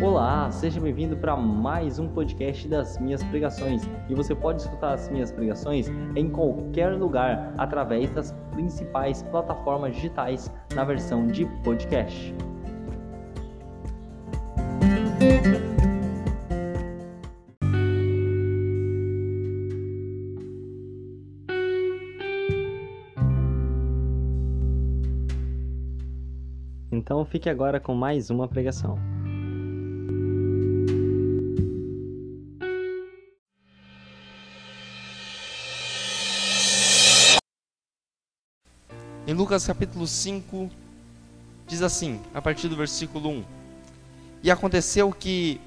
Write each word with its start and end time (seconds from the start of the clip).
Olá, 0.00 0.48
seja 0.52 0.80
bem-vindo 0.80 1.16
para 1.16 1.36
mais 1.36 1.98
um 1.98 2.06
podcast 2.06 2.68
das 2.68 2.96
minhas 3.00 3.20
pregações. 3.24 3.82
E 4.08 4.14
você 4.14 4.32
pode 4.32 4.62
escutar 4.62 4.94
as 4.94 5.08
minhas 5.08 5.32
pregações 5.32 5.88
em 6.14 6.30
qualquer 6.30 6.90
lugar 6.96 7.52
através 7.58 8.08
das 8.12 8.30
principais 8.52 9.24
plataformas 9.24 9.96
digitais 9.96 10.54
na 10.72 10.84
versão 10.84 11.26
de 11.26 11.46
podcast. 11.64 12.32
Então 26.92 27.24
fique 27.24 27.50
agora 27.50 27.80
com 27.80 27.96
mais 27.96 28.30
uma 28.30 28.46
pregação. 28.46 29.17
Lucas 39.38 39.64
capítulo 39.64 40.04
5, 40.04 40.68
diz 41.68 41.80
assim, 41.80 42.20
a 42.34 42.42
partir 42.42 42.66
do 42.66 42.74
versículo 42.74 43.30
1: 43.30 43.44
E 44.42 44.50
aconteceu 44.50 45.12
que, 45.12 45.60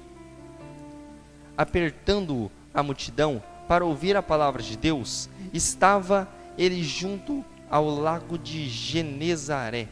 apertando 1.56 2.52
a 2.74 2.82
multidão 2.82 3.42
para 3.66 3.82
ouvir 3.82 4.14
a 4.14 4.22
palavra 4.22 4.62
de 4.62 4.76
Deus, 4.76 5.26
estava 5.54 6.28
ele 6.58 6.84
junto 6.84 7.42
ao 7.70 7.88
lago 7.88 8.36
de 8.36 8.68
Genezaré. 8.68 9.88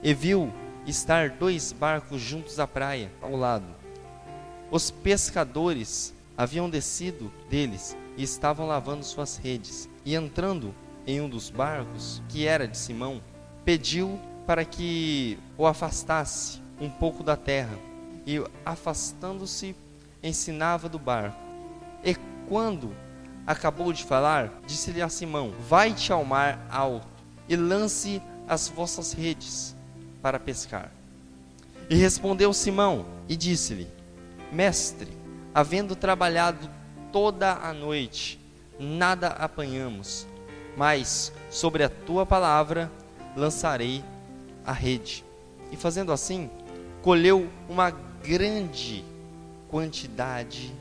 E 0.00 0.14
viu 0.14 0.48
estar 0.86 1.30
dois 1.30 1.72
barcos 1.72 2.22
juntos 2.22 2.60
à 2.60 2.66
praia, 2.68 3.10
ao 3.20 3.34
lado. 3.34 3.66
Os 4.70 4.88
pescadores 4.88 6.14
haviam 6.38 6.70
descido 6.70 7.28
deles 7.50 7.96
e 8.16 8.22
estavam 8.22 8.68
lavando 8.68 9.04
suas 9.04 9.36
redes. 9.36 9.88
E 10.04 10.14
entrando 10.14 10.72
em 11.06 11.20
um 11.20 11.28
dos 11.28 11.50
barcos, 11.50 12.22
que 12.28 12.46
era 12.46 12.66
de 12.66 12.76
Simão, 12.76 13.20
pediu 13.64 14.18
para 14.46 14.64
que 14.64 15.38
o 15.56 15.66
afastasse 15.66 16.60
um 16.80 16.90
pouco 16.90 17.22
da 17.22 17.36
terra. 17.36 17.76
E 18.26 18.42
afastando-se, 18.64 19.74
ensinava 20.22 20.88
do 20.88 20.98
barco. 20.98 21.36
E 22.04 22.14
quando 22.48 22.94
acabou 23.46 23.92
de 23.92 24.04
falar, 24.04 24.52
disse-lhe 24.66 25.02
a 25.02 25.08
Simão: 25.08 25.52
Vai-te 25.68 26.12
ao 26.12 26.24
mar 26.24 26.64
alto 26.70 27.06
e 27.48 27.56
lance 27.56 28.22
as 28.48 28.68
vossas 28.68 29.12
redes 29.12 29.74
para 30.20 30.38
pescar. 30.38 30.92
E 31.90 31.96
respondeu 31.96 32.52
Simão 32.52 33.06
e 33.28 33.36
disse-lhe: 33.36 33.88
Mestre, 34.52 35.08
havendo 35.54 35.96
trabalhado 35.96 36.70
toda 37.12 37.52
a 37.54 37.72
noite, 37.72 38.38
nada 38.78 39.28
apanhamos 39.28 40.26
mas 40.76 41.32
sobre 41.50 41.82
a 41.82 41.88
tua 41.88 42.24
palavra 42.24 42.90
lançarei 43.36 44.04
a 44.64 44.72
rede. 44.72 45.24
E 45.70 45.76
fazendo 45.76 46.12
assim, 46.12 46.50
colheu 47.02 47.48
uma 47.68 47.90
grande 48.22 49.04
quantidade 49.68 50.72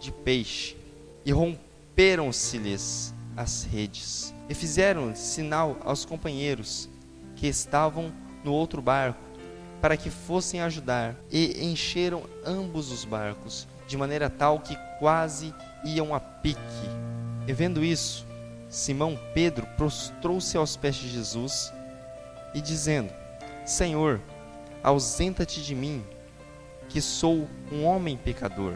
de 0.00 0.10
peixe, 0.10 0.76
e 1.24 1.30
romperam-se-lhes 1.30 3.14
as 3.36 3.64
redes, 3.64 4.34
e 4.48 4.54
fizeram 4.54 5.14
sinal 5.14 5.76
aos 5.84 6.04
companheiros 6.04 6.88
que 7.36 7.46
estavam 7.46 8.12
no 8.42 8.52
outro 8.52 8.80
barco, 8.80 9.20
para 9.80 9.96
que 9.96 10.10
fossem 10.10 10.60
ajudar, 10.60 11.14
e 11.30 11.64
encheram 11.64 12.22
ambos 12.44 12.90
os 12.90 13.04
barcos, 13.04 13.68
de 13.86 13.96
maneira 13.96 14.28
tal 14.28 14.60
que 14.60 14.76
quase 14.98 15.54
iam 15.84 16.14
a 16.14 16.20
pique. 16.20 16.58
E 17.46 17.52
vendo 17.52 17.84
isso, 17.84 18.26
Simão 18.70 19.18
Pedro 19.34 19.66
prostrou-se 19.76 20.56
aos 20.56 20.76
pés 20.76 20.94
de 20.94 21.08
Jesus 21.08 21.72
e 22.54 22.60
dizendo: 22.60 23.12
Senhor, 23.66 24.20
ausenta-te 24.82 25.60
de 25.60 25.74
mim, 25.74 26.04
que 26.88 27.00
sou 27.00 27.48
um 27.72 27.84
homem 27.84 28.16
pecador. 28.16 28.74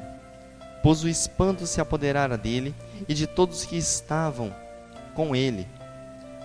Pois 0.82 1.04
o 1.04 1.08
espanto 1.08 1.64
se 1.64 1.80
apoderara 1.80 2.36
dele 2.36 2.74
e 3.08 3.14
de 3.14 3.26
todos 3.26 3.64
que 3.64 3.76
estavam 3.76 4.54
com 5.14 5.34
ele, 5.34 5.66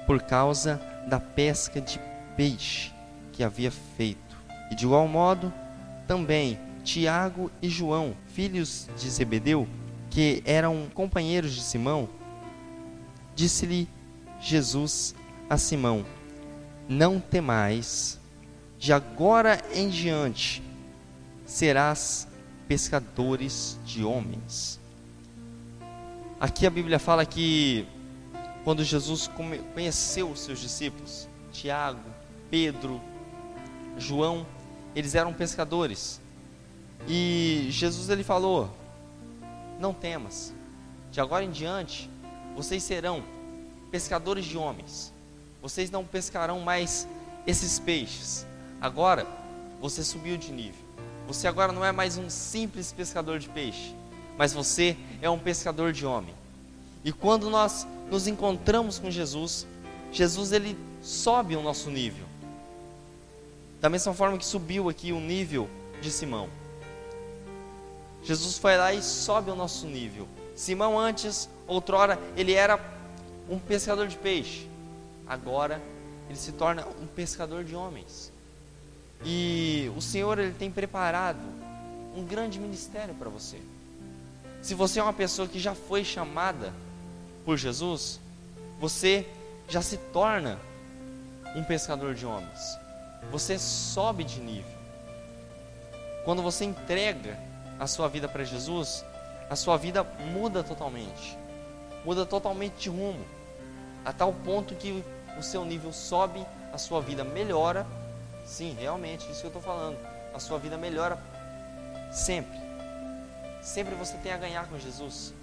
por 0.05 0.21
causa 0.21 0.79
da 1.07 1.19
pesca 1.19 1.81
de 1.81 1.99
peixe 2.37 2.93
que 3.33 3.43
havia 3.43 3.71
feito. 3.71 4.37
E 4.71 4.75
de 4.75 4.85
igual 4.85 5.07
modo, 5.07 5.51
também 6.07 6.59
Tiago 6.83 7.51
e 7.61 7.67
João, 7.67 8.15
filhos 8.27 8.87
de 8.95 9.09
Zebedeu, 9.09 9.67
que 10.09 10.41
eram 10.45 10.87
companheiros 10.93 11.53
de 11.53 11.61
Simão, 11.61 12.07
Disse-lhe 13.39 13.87
Jesus 14.41 15.15
a 15.49 15.57
Simão: 15.57 16.05
Não 16.89 17.21
temais, 17.21 18.19
de 18.77 18.91
agora 18.91 19.61
em 19.73 19.87
diante 19.87 20.61
serás 21.45 22.27
pescadores 22.67 23.79
de 23.85 24.03
homens. 24.03 24.77
Aqui 26.37 26.67
a 26.67 26.69
Bíblia 26.69 26.99
fala 26.99 27.25
que 27.25 27.87
quando 28.65 28.83
Jesus 28.83 29.31
conheceu 29.73 30.31
os 30.31 30.41
seus 30.41 30.59
discípulos, 30.59 31.25
Tiago, 31.53 32.09
Pedro, 32.51 32.99
João, 33.97 34.45
eles 34.93 35.15
eram 35.15 35.31
pescadores. 35.31 36.19
E 37.07 37.67
Jesus 37.69 38.09
ele 38.09 38.21
falou: 38.21 38.69
Não 39.79 39.93
temas. 39.93 40.53
De 41.09 41.21
agora 41.21 41.45
em 41.45 41.51
diante 41.51 42.09
vocês 42.55 42.83
serão 42.83 43.23
pescadores 43.91 44.45
de 44.45 44.57
homens. 44.57 45.11
Vocês 45.61 45.91
não 45.91 46.05
pescarão 46.05 46.59
mais 46.59 47.07
esses 47.45 47.79
peixes. 47.79 48.45
Agora, 48.79 49.25
você 49.81 50.03
subiu 50.03 50.37
de 50.37 50.51
nível. 50.51 50.89
Você 51.27 51.47
agora 51.47 51.71
não 51.71 51.85
é 51.85 51.91
mais 51.91 52.17
um 52.17 52.29
simples 52.29 52.91
pescador 52.91 53.39
de 53.39 53.49
peixe, 53.49 53.93
mas 54.37 54.51
você 54.51 54.97
é 55.21 55.29
um 55.29 55.37
pescador 55.37 55.93
de 55.93 56.05
homem. 56.05 56.33
E 57.03 57.11
quando 57.11 57.49
nós 57.49 57.85
nos 58.09 58.27
encontramos 58.27 58.97
com 58.99 59.11
Jesus, 59.11 59.67
Jesus 60.11 60.51
ele 60.51 60.77
sobe 61.01 61.55
o 61.55 61.61
nosso 61.61 61.89
nível. 61.89 62.25
Da 63.79 63.89
mesma 63.89 64.13
forma 64.13 64.37
que 64.37 64.45
subiu 64.45 64.89
aqui 64.89 65.11
o 65.11 65.19
nível 65.19 65.69
de 66.01 66.11
Simão. 66.11 66.49
Jesus 68.23 68.57
foi 68.57 68.75
lá 68.75 68.93
e 68.93 69.01
sobe 69.01 69.51
o 69.51 69.55
nosso 69.55 69.85
nível. 69.85 70.27
Simão 70.59 70.99
antes 70.99 71.47
Outrora 71.65 72.19
ele 72.35 72.51
era 72.51 72.77
um 73.49 73.57
pescador 73.57 74.09
de 74.09 74.17
peixe. 74.17 74.67
Agora 75.25 75.81
ele 76.27 76.37
se 76.37 76.51
torna 76.51 76.85
um 77.01 77.07
pescador 77.07 77.63
de 77.63 77.77
homens. 77.77 78.29
E 79.23 79.89
o 79.95 80.01
Senhor 80.01 80.37
ele 80.37 80.53
tem 80.53 80.69
preparado 80.69 81.39
um 82.13 82.25
grande 82.25 82.59
ministério 82.59 83.15
para 83.15 83.29
você. 83.29 83.57
Se 84.61 84.73
você 84.73 84.99
é 84.99 85.03
uma 85.03 85.13
pessoa 85.13 85.47
que 85.47 85.57
já 85.57 85.73
foi 85.73 86.03
chamada 86.03 86.73
por 87.45 87.55
Jesus, 87.55 88.19
você 88.81 89.25
já 89.69 89.81
se 89.81 89.95
torna 90.11 90.59
um 91.55 91.63
pescador 91.63 92.13
de 92.13 92.25
homens. 92.25 92.77
Você 93.31 93.57
sobe 93.57 94.25
de 94.25 94.41
nível. 94.41 94.77
Quando 96.25 96.43
você 96.43 96.65
entrega 96.65 97.39
a 97.79 97.87
sua 97.87 98.09
vida 98.09 98.27
para 98.27 98.43
Jesus, 98.43 99.05
a 99.49 99.55
sua 99.55 99.77
vida 99.77 100.03
muda 100.03 100.63
totalmente 100.63 101.37
muda 102.03 102.25
totalmente 102.25 102.75
de 102.83 102.89
rumo, 102.89 103.25
a 104.05 104.13
tal 104.13 104.33
ponto 104.33 104.75
que 104.75 105.03
o 105.37 105.43
seu 105.43 105.65
nível 105.65 105.91
sobe, 105.91 106.45
a 106.73 106.77
sua 106.77 107.01
vida 107.01 107.23
melhora. 107.23 107.85
Sim, 108.45 108.75
realmente, 108.79 109.29
isso 109.29 109.41
que 109.41 109.47
eu 109.47 109.49
estou 109.49 109.61
falando. 109.61 109.97
A 110.33 110.39
sua 110.39 110.57
vida 110.57 110.77
melhora 110.77 111.19
sempre. 112.11 112.57
Sempre 113.61 113.95
você 113.95 114.17
tem 114.17 114.31
a 114.31 114.37
ganhar 114.37 114.67
com 114.67 114.79
Jesus. 114.79 115.33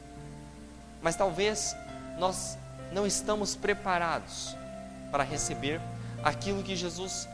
Mas 1.02 1.16
talvez 1.16 1.76
nós 2.18 2.56
não 2.92 3.06
estamos 3.06 3.54
preparados 3.54 4.56
para 5.10 5.22
receber 5.22 5.80
aquilo 6.24 6.62
que 6.62 6.74
Jesus 6.74 7.28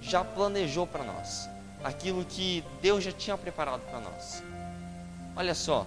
já 0.00 0.24
planejou 0.24 0.86
para 0.86 1.04
nós, 1.04 1.48
aquilo 1.84 2.24
que 2.24 2.64
Deus 2.80 3.04
já 3.04 3.12
tinha 3.12 3.38
preparado 3.38 3.82
para 3.82 4.00
nós. 4.00 4.42
Olha 5.36 5.54
só, 5.54 5.86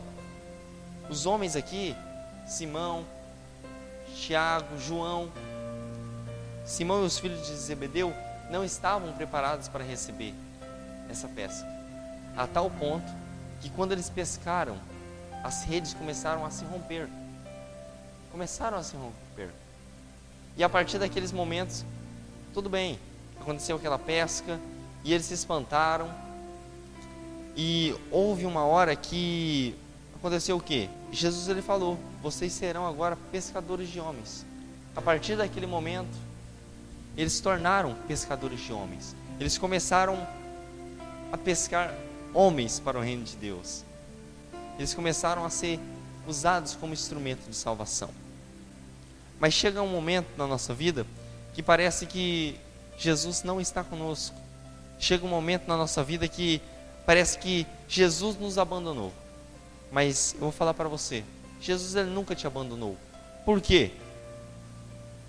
os 1.09 1.25
homens 1.25 1.55
aqui, 1.55 1.95
Simão, 2.45 3.05
Tiago, 4.15 4.77
João. 4.79 5.31
Simão 6.65 7.03
e 7.03 7.05
os 7.05 7.19
filhos 7.19 7.45
de 7.45 7.55
Zebedeu 7.55 8.13
não 8.49 8.63
estavam 8.63 9.11
preparados 9.13 9.67
para 9.67 9.83
receber 9.83 10.33
essa 11.09 11.27
pesca. 11.27 11.67
A 12.35 12.47
tal 12.47 12.69
ponto 12.69 13.11
que 13.61 13.69
quando 13.69 13.91
eles 13.91 14.09
pescaram, 14.09 14.77
as 15.43 15.63
redes 15.63 15.93
começaram 15.93 16.45
a 16.45 16.49
se 16.49 16.65
romper. 16.65 17.07
Começaram 18.31 18.77
a 18.77 18.83
se 18.83 18.95
romper. 18.95 19.49
E 20.57 20.63
a 20.63 20.69
partir 20.69 20.97
daqueles 20.97 21.31
momentos, 21.31 21.85
tudo 22.53 22.69
bem, 22.69 22.99
aconteceu 23.39 23.75
aquela 23.75 23.99
pesca 23.99 24.59
e 25.03 25.13
eles 25.13 25.25
se 25.25 25.33
espantaram. 25.33 26.09
E 27.55 27.95
houve 28.11 28.45
uma 28.45 28.65
hora 28.65 28.95
que 28.95 29.75
aconteceu 30.27 30.57
o 30.57 30.61
quê? 30.61 30.89
Jesus 31.11 31.47
ele 31.47 31.61
falou: 31.61 31.97
"Vocês 32.21 32.51
serão 32.53 32.87
agora 32.87 33.17
pescadores 33.31 33.89
de 33.89 33.99
homens". 33.99 34.45
A 34.95 35.01
partir 35.01 35.35
daquele 35.35 35.67
momento, 35.67 36.17
eles 37.17 37.33
se 37.33 37.41
tornaram 37.41 37.95
pescadores 38.07 38.59
de 38.59 38.73
homens. 38.73 39.15
Eles 39.39 39.57
começaram 39.57 40.17
a 41.31 41.37
pescar 41.37 41.93
homens 42.33 42.79
para 42.79 42.97
o 42.97 43.01
reino 43.01 43.23
de 43.23 43.35
Deus. 43.35 43.83
Eles 44.77 44.93
começaram 44.93 45.45
a 45.45 45.49
ser 45.49 45.79
usados 46.27 46.75
como 46.75 46.93
instrumento 46.93 47.49
de 47.49 47.55
salvação. 47.55 48.09
Mas 49.39 49.53
chega 49.53 49.81
um 49.81 49.87
momento 49.87 50.27
na 50.37 50.47
nossa 50.47 50.73
vida 50.73 51.05
que 51.53 51.61
parece 51.61 52.05
que 52.05 52.57
Jesus 52.97 53.43
não 53.43 53.59
está 53.59 53.83
conosco. 53.83 54.35
Chega 54.97 55.25
um 55.25 55.29
momento 55.29 55.67
na 55.67 55.75
nossa 55.77 56.03
vida 56.03 56.27
que 56.27 56.61
parece 57.05 57.37
que 57.37 57.67
Jesus 57.87 58.37
nos 58.37 58.57
abandonou. 58.57 59.11
Mas 59.91 60.33
eu 60.33 60.41
vou 60.41 60.51
falar 60.51 60.73
para 60.73 60.89
você, 60.89 61.23
Jesus 61.61 61.95
ele 61.95 62.09
nunca 62.09 62.35
te 62.35 62.45
abandonou. 62.45 62.97
Por 63.43 63.61
quê? 63.61 63.91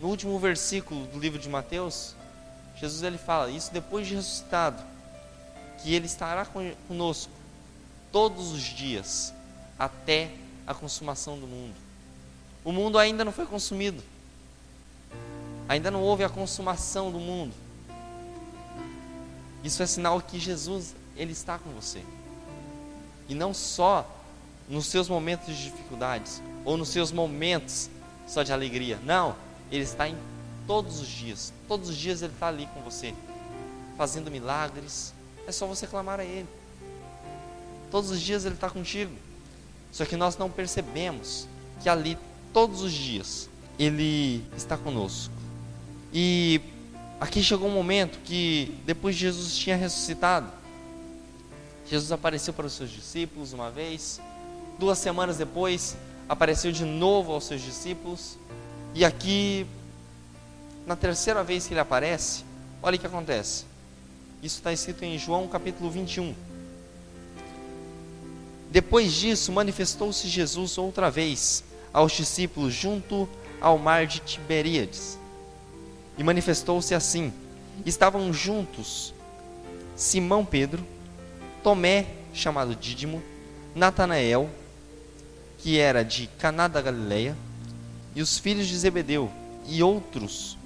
No 0.01 0.09
último 0.09 0.39
versículo 0.39 1.07
do 1.07 1.19
livro 1.19 1.39
de 1.39 1.49
Mateus, 1.49 2.15
Jesus 2.77 3.03
ele 3.03 3.19
fala 3.19 3.51
isso 3.51 3.73
depois 3.73 4.07
de 4.07 4.15
ressuscitado, 4.15 4.83
que 5.83 5.95
ele 5.95 6.07
estará 6.07 6.47
conosco 6.89 7.33
todos 8.13 8.53
os 8.53 8.63
dias 8.63 9.33
até 9.79 10.31
a 10.67 10.75
consumação 10.75 11.39
do 11.39 11.47
mundo. 11.47 11.75
O 12.65 12.73
mundo 12.73 12.99
ainda 12.99 13.25
não 13.25 13.33
foi 13.33 13.47
consumido. 13.47 14.03
Ainda 15.69 15.91
não 15.91 16.03
houve 16.03 16.25
a 16.25 16.29
consumação 16.29 17.11
do 17.11 17.19
mundo. 17.19 17.55
Isso 19.63 19.83
é 19.83 19.87
sinal 19.87 20.21
que 20.21 20.39
Jesus, 20.39 20.95
ele 21.17 21.33
está 21.33 21.59
com 21.59 21.71
você. 21.71 22.03
E 23.29 23.35
não 23.35 23.53
só 23.53 24.09
nos 24.69 24.87
seus 24.87 25.09
momentos 25.09 25.55
de 25.55 25.65
dificuldades 25.65 26.43
ou 26.65 26.77
nos 26.77 26.89
seus 26.89 27.13
momentos 27.13 27.89
só 28.27 28.43
de 28.43 28.53
alegria. 28.53 28.99
Não, 29.05 29.37
ele 29.71 29.85
está 29.85 30.09
em 30.09 30.17
todos 30.67 31.01
os 31.01 31.09
dias. 31.09 31.53
Todos 31.69 31.89
os 31.89 31.97
dias 31.97 32.23
ele 32.23 32.33
está 32.33 32.49
ali 32.49 32.69
com 32.75 32.81
você, 32.83 33.15
fazendo 33.97 34.31
milagres. 34.31 35.15
É 35.47 35.53
só 35.53 35.67
você 35.67 35.87
clamar 35.87 36.21
a 36.21 36.25
ele. 36.25 36.49
Todos 37.91 38.11
os 38.11 38.21
dias 38.21 38.45
ele 38.45 38.55
está 38.55 38.69
contigo. 38.69 39.13
Só 39.93 40.05
que 40.05 40.17
nós 40.17 40.37
não 40.37 40.51
percebemos 40.51 41.47
que 41.83 41.89
ali, 41.89 42.19
todos 42.53 42.83
os 42.83 42.93
dias, 42.93 43.49
Ele 43.79 44.45
está 44.57 44.77
conosco. 44.77 45.33
E 46.13 46.61
aqui 47.21 47.43
chegou 47.43 47.69
um 47.69 47.73
momento 47.73 48.19
que, 48.25 48.79
depois 48.85 49.15
de 49.15 49.23
Jesus 49.23 49.57
tinha 49.57 49.77
ressuscitado, 49.77 50.51
Jesus 51.89 52.11
apareceu 52.13 52.53
para 52.53 52.67
os 52.67 52.73
seus 52.73 52.91
discípulos 52.91 53.53
uma 53.53 53.71
vez, 53.71 54.21
duas 54.79 54.99
semanas 54.99 55.37
depois, 55.37 55.97
apareceu 56.29 56.73
de 56.73 56.85
novo 56.85 57.33
aos 57.33 57.45
seus 57.45 57.63
discípulos, 57.63 58.39
e 58.95 59.05
aqui, 59.05 59.67
na 60.87 60.97
terceira 60.97 61.45
vez 61.45 61.67
que 61.67 61.75
ele 61.75 61.81
aparece, 61.81 62.45
olha 62.83 62.97
o 62.97 62.99
que 62.99 63.07
acontece. 63.07 63.65
Isso 64.43 64.57
está 64.57 64.73
escrito 64.73 65.05
em 65.05 65.19
João 65.19 65.49
capítulo 65.49 65.91
21. 65.91 66.35
Depois 68.71 69.13
disso, 69.13 69.53
manifestou-se 69.53 70.29
Jesus 70.29 70.77
outra 70.79 71.11
vez 71.11 71.65
aos 71.93 72.13
discípulos 72.13 72.75
junto 72.75 73.29
ao 73.61 73.79
mar 73.79 74.07
de 74.07 74.21
Tiberíades. 74.21 75.19
E 76.19 76.23
manifestou-se 76.23 76.95
assim: 76.95 77.33
estavam 77.85 78.33
juntos 78.33 79.15
Simão 79.95 80.45
Pedro, 80.45 80.85
Tomé, 81.63 82.07
chamado 82.35 82.75
Dídimo, 82.75 83.23
Natanael, 83.75 84.51
que 85.59 85.79
era 85.79 86.05
de 86.05 86.27
Caná 86.39 86.69
da 86.69 86.81
Galileia, 86.81 87.37
e 88.15 88.23
os 88.23 88.39
filhos 88.39 88.67
de 88.67 88.77
Zebedeu, 88.77 89.31
e 89.67 89.83
outros 89.83 90.57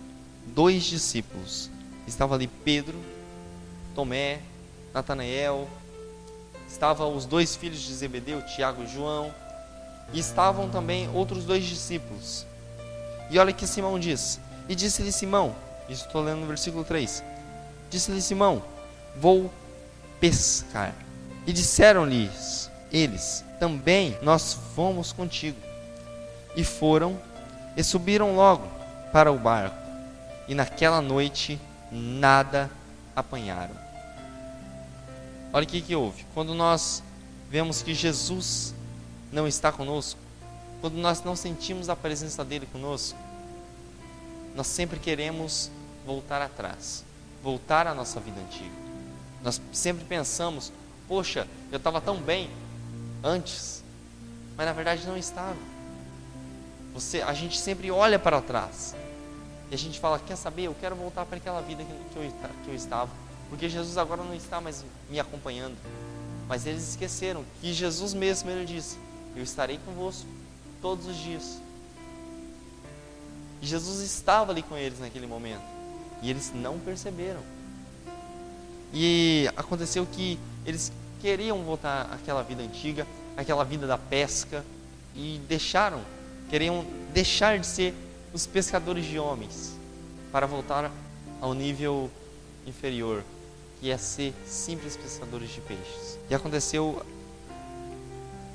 dois 0.46 0.84
discípulos. 0.84 1.70
Estavam 2.06 2.34
ali 2.34 2.46
Pedro, 2.46 2.98
Tomé, 3.94 4.40
Natanael, 4.92 5.68
estavam 6.68 7.14
os 7.16 7.24
dois 7.26 7.56
filhos 7.56 7.80
de 7.80 7.92
Zebedeu, 7.94 8.42
Tiago 8.42 8.82
e 8.82 8.86
João, 8.86 9.34
e 10.12 10.18
estavam 10.18 10.68
também 10.68 11.08
outros 11.14 11.44
dois 11.44 11.64
discípulos. 11.64 12.46
E 13.30 13.38
olha 13.38 13.52
que 13.52 13.66
Simão 13.66 13.98
diz: 13.98 14.40
E 14.68 14.74
disse-lhe 14.74 15.12
Simão, 15.12 15.54
isso 15.88 16.06
estou 16.06 16.22
lendo 16.22 16.40
no 16.40 16.46
versículo 16.46 16.84
3: 16.84 17.22
Disse-lhe 17.90 18.22
Simão: 18.22 18.62
Vou 19.16 19.50
pescar. 20.20 20.94
E 21.46 21.52
disseram-lhes 21.52 22.69
eles: 22.92 23.44
Também 23.58 24.16
nós 24.22 24.54
fomos 24.74 25.12
contigo. 25.12 25.58
E 26.56 26.64
foram 26.64 27.18
e 27.76 27.84
subiram 27.84 28.34
logo 28.34 28.66
para 29.12 29.32
o 29.32 29.38
barco. 29.38 29.76
E 30.48 30.54
naquela 30.54 31.00
noite 31.00 31.60
nada 31.90 32.70
apanharam. 33.14 33.74
Olha 35.52 35.64
o 35.64 35.66
que, 35.66 35.80
que 35.80 35.96
houve. 35.96 36.24
Quando 36.34 36.54
nós 36.54 37.02
vemos 37.48 37.82
que 37.82 37.94
Jesus 37.94 38.74
não 39.32 39.46
está 39.46 39.72
conosco, 39.72 40.18
quando 40.80 40.94
nós 40.94 41.22
não 41.22 41.36
sentimos 41.36 41.88
a 41.88 41.96
presença 41.96 42.44
dele 42.44 42.66
conosco, 42.66 43.18
nós 44.54 44.66
sempre 44.66 44.98
queremos 44.98 45.70
voltar 46.06 46.40
atrás, 46.42 47.04
voltar 47.42 47.86
à 47.86 47.94
nossa 47.94 48.18
vida 48.20 48.40
antiga. 48.40 48.70
Nós 49.42 49.60
sempre 49.72 50.04
pensamos, 50.04 50.72
poxa, 51.08 51.46
eu 51.70 51.76
estava 51.76 52.00
tão 52.00 52.16
bem 52.16 52.50
antes, 53.22 53.82
mas 54.56 54.66
na 54.66 54.72
verdade 54.72 55.06
não 55.06 55.16
estava. 55.16 55.56
Você, 56.94 57.22
a 57.22 57.32
gente 57.32 57.58
sempre 57.58 57.90
olha 57.90 58.18
para 58.18 58.40
trás 58.40 58.94
e 59.70 59.74
a 59.74 59.78
gente 59.78 60.00
fala, 60.00 60.18
quer 60.18 60.36
saber? 60.36 60.64
Eu 60.64 60.76
quero 60.80 60.96
voltar 60.96 61.24
para 61.24 61.36
aquela 61.36 61.60
vida 61.60 61.84
que 61.84 62.18
eu, 62.18 62.32
que 62.64 62.68
eu 62.68 62.74
estava 62.74 63.10
porque 63.50 63.68
Jesus 63.68 63.98
agora 63.98 64.22
não 64.22 64.32
está 64.32 64.60
mais 64.60 64.84
me 65.10 65.18
acompanhando. 65.18 65.76
Mas 66.48 66.66
eles 66.66 66.90
esqueceram 66.90 67.44
que 67.60 67.72
Jesus 67.72 68.14
mesmo 68.14 68.48
ele 68.48 68.64
disse: 68.64 68.96
Eu 69.36 69.42
estarei 69.42 69.78
convosco 69.84 70.26
todos 70.80 71.06
os 71.06 71.16
dias. 71.16 71.60
E 73.60 73.66
Jesus 73.66 74.00
estava 74.00 74.52
ali 74.52 74.62
com 74.62 74.76
eles 74.76 75.00
naquele 75.00 75.26
momento. 75.26 75.64
E 76.22 76.30
eles 76.30 76.52
não 76.54 76.78
perceberam. 76.78 77.40
E 78.94 79.50
aconteceu 79.56 80.06
que 80.06 80.38
eles 80.64 80.92
queriam 81.20 81.62
voltar 81.62 82.10
àquela 82.12 82.42
vida 82.42 82.62
antiga, 82.62 83.06
àquela 83.36 83.64
vida 83.64 83.86
da 83.86 83.98
pesca, 83.98 84.64
e 85.14 85.40
deixaram, 85.48 86.00
queriam 86.48 86.84
deixar 87.12 87.58
de 87.58 87.66
ser 87.66 87.94
os 88.32 88.46
pescadores 88.46 89.04
de 89.04 89.18
homens 89.18 89.74
para 90.32 90.46
voltar 90.46 90.90
ao 91.40 91.54
nível 91.54 92.10
inferior, 92.66 93.24
que 93.78 93.86
ia 93.86 93.98
ser 93.98 94.34
simples 94.46 94.96
pescadores 94.96 95.50
de 95.50 95.60
peixes. 95.60 96.18
E 96.28 96.34
aconteceu 96.34 97.04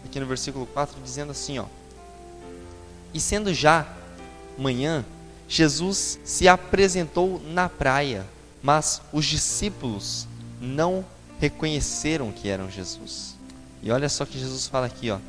aqui 0.06 0.20
no 0.20 0.26
versículo 0.26 0.66
4 0.68 1.02
dizendo 1.02 1.32
assim, 1.32 1.60
ó: 1.60 1.66
E 3.14 3.20
sendo 3.20 3.54
já 3.54 3.88
manhã, 4.58 5.04
Jesus 5.48 6.20
se 6.24 6.48
apresentou 6.48 7.42
na 7.48 7.68
praia, 7.68 8.26
mas 8.64 9.02
os 9.12 9.26
discípulos 9.26 10.28
não 10.60 11.06
reconheceram 11.40 12.32
que 12.32 12.50
eram 12.50 12.70
Jesus. 12.70 13.36
E 13.82 13.92
olha 13.92 14.10
só 14.10 14.26
que 14.26 14.40
Jesus 14.40 14.68
fala 14.68 14.88
aqui, 14.88 15.12
ó. 15.12 15.20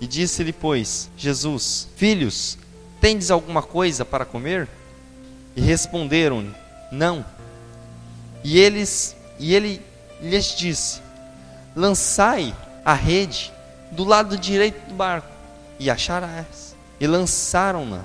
E 0.00 0.06
disse-lhe, 0.06 0.52
pois, 0.52 1.10
Jesus: 1.16 1.88
Filhos, 1.96 2.58
tendes 3.00 3.30
alguma 3.30 3.62
coisa 3.62 4.04
para 4.04 4.24
comer? 4.24 4.68
E 5.56 5.60
responderam: 5.60 6.54
Não. 6.90 7.24
E 8.44 8.58
eles 8.58 9.16
e 9.38 9.54
ele 9.54 9.80
lhes 10.20 10.56
disse: 10.56 11.00
Lançai 11.74 12.54
a 12.84 12.94
rede 12.94 13.52
do 13.90 14.04
lado 14.04 14.36
direito 14.36 14.88
do 14.88 14.94
barco 14.94 15.28
e 15.78 15.90
acharás. 15.90 16.74
E 17.00 17.06
lançaram-na, 17.06 18.04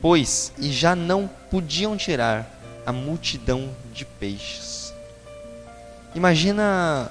pois 0.00 0.52
e 0.58 0.72
já 0.72 0.96
não 0.96 1.28
podiam 1.50 1.96
tirar 1.96 2.46
a 2.86 2.92
multidão 2.92 3.68
de 3.92 4.04
peixes. 4.04 4.77
Imagina 6.14 7.10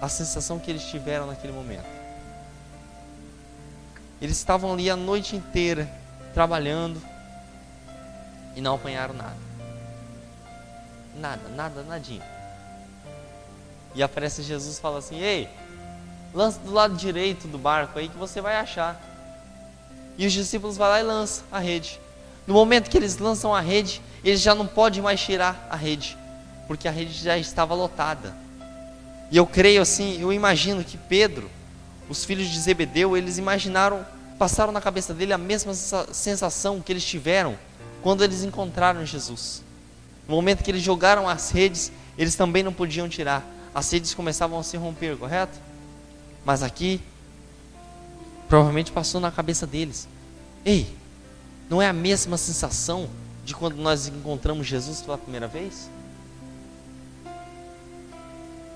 a 0.00 0.08
sensação 0.08 0.58
que 0.58 0.70
eles 0.70 0.84
tiveram 0.84 1.26
naquele 1.26 1.52
momento. 1.52 1.86
Eles 4.20 4.36
estavam 4.36 4.72
ali 4.72 4.88
a 4.88 4.96
noite 4.96 5.36
inteira 5.36 5.88
trabalhando 6.32 7.00
e 8.56 8.60
não 8.60 8.74
apanharam 8.74 9.14
nada. 9.14 9.36
Nada, 11.16 11.48
nada, 11.50 11.82
nadinha. 11.82 12.22
E 13.94 14.02
aparece 14.02 14.42
Jesus 14.42 14.78
e 14.78 14.80
fala 14.80 14.98
assim: 14.98 15.20
Ei, 15.20 15.48
lança 16.32 16.58
do 16.60 16.72
lado 16.72 16.96
direito 16.96 17.46
do 17.46 17.58
barco 17.58 17.98
aí 17.98 18.08
que 18.08 18.16
você 18.16 18.40
vai 18.40 18.56
achar. 18.56 19.00
E 20.18 20.26
os 20.26 20.32
discípulos 20.32 20.76
vão 20.76 20.88
lá 20.88 21.00
e 21.00 21.02
lançam 21.02 21.44
a 21.50 21.58
rede. 21.58 22.00
No 22.46 22.54
momento 22.54 22.90
que 22.90 22.96
eles 22.96 23.18
lançam 23.18 23.54
a 23.54 23.60
rede, 23.60 24.02
eles 24.22 24.40
já 24.40 24.54
não 24.54 24.66
podem 24.66 25.02
mais 25.02 25.20
tirar 25.20 25.66
a 25.70 25.76
rede, 25.76 26.16
porque 26.66 26.88
a 26.88 26.90
rede 26.90 27.12
já 27.12 27.36
estava 27.38 27.74
lotada. 27.74 28.34
E 29.30 29.36
eu 29.36 29.46
creio 29.46 29.82
assim, 29.82 30.20
eu 30.20 30.32
imagino 30.32 30.84
que 30.84 30.96
Pedro, 30.96 31.50
os 32.08 32.24
filhos 32.24 32.48
de 32.48 32.60
Zebedeu, 32.60 33.16
eles 33.16 33.38
imaginaram, 33.38 34.06
passaram 34.38 34.72
na 34.72 34.80
cabeça 34.80 35.14
dele 35.14 35.32
a 35.32 35.38
mesma 35.38 35.74
sensação 35.74 36.80
que 36.80 36.92
eles 36.92 37.04
tiveram 37.04 37.56
quando 38.02 38.22
eles 38.22 38.42
encontraram 38.44 39.04
Jesus. 39.04 39.62
No 40.28 40.36
momento 40.36 40.62
que 40.62 40.70
eles 40.70 40.82
jogaram 40.82 41.28
as 41.28 41.50
redes, 41.50 41.90
eles 42.16 42.34
também 42.34 42.62
não 42.62 42.72
podiam 42.72 43.08
tirar. 43.08 43.44
As 43.74 43.90
redes 43.90 44.14
começavam 44.14 44.58
a 44.58 44.62
se 44.62 44.76
romper, 44.76 45.16
correto? 45.16 45.58
Mas 46.44 46.62
aqui, 46.62 47.00
provavelmente 48.48 48.92
passou 48.92 49.20
na 49.20 49.30
cabeça 49.30 49.66
deles: 49.66 50.06
Ei, 50.64 50.86
não 51.68 51.80
é 51.80 51.88
a 51.88 51.92
mesma 51.92 52.36
sensação 52.36 53.08
de 53.44 53.54
quando 53.54 53.76
nós 53.76 54.06
encontramos 54.06 54.66
Jesus 54.66 55.02
pela 55.02 55.18
primeira 55.18 55.48
vez? 55.48 55.90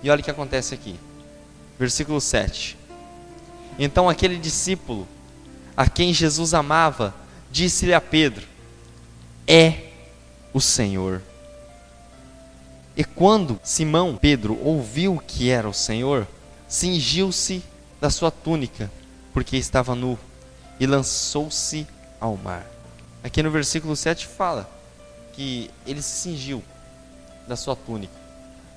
E 0.03 0.11
olha 0.11 0.21
o 0.21 0.25
que 0.25 0.31
acontece 0.31 0.75
aqui. 0.75 0.99
Versículo 1.79 2.21
7. 2.21 2.77
Então 3.79 4.09
aquele 4.09 4.37
discípulo 4.37 5.07
a 5.77 5.89
quem 5.89 6.13
Jesus 6.13 6.55
amava 6.55 7.15
disse-lhe 7.51 7.95
a 7.95 8.01
Pedro: 8.01 8.47
É 9.47 9.91
o 10.53 10.61
Senhor. 10.61 11.23
E 12.97 13.05
quando 13.05 13.61
Simão 13.63 14.17
Pedro 14.17 14.59
ouviu 14.61 15.23
que 15.25 15.51
era 15.51 15.69
o 15.69 15.73
Senhor, 15.73 16.27
cingiu-se 16.67 17.63
da 18.01 18.11
sua 18.11 18.31
túnica, 18.31 18.91
porque 19.33 19.57
estava 19.57 19.95
nu, 19.95 20.19
e 20.81 20.87
lançou-se 20.87 21.87
ao 22.21 22.37
mar. 22.37 22.67
Aqui 23.23 23.41
no 23.41 23.53
versículo 23.53 23.95
7 23.95 24.27
fala 24.27 24.69
que 25.33 25.71
ele 25.87 26.03
se 26.03 26.23
cingiu 26.23 26.63
da 27.47 27.55
sua 27.55 27.77
túnica. 27.77 28.15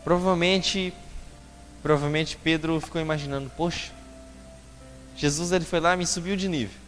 Provavelmente, 0.04 0.94
provavelmente 1.82 2.38
Pedro 2.38 2.80
ficou 2.80 3.02
imaginando, 3.02 3.50
poxa, 3.56 3.92
Jesus 5.16 5.52
ele 5.52 5.66
foi 5.66 5.80
lá 5.80 5.94
e 5.94 5.98
me 5.98 6.08
subiu 6.08 6.36
de 6.36 6.48
nível. 6.48 6.80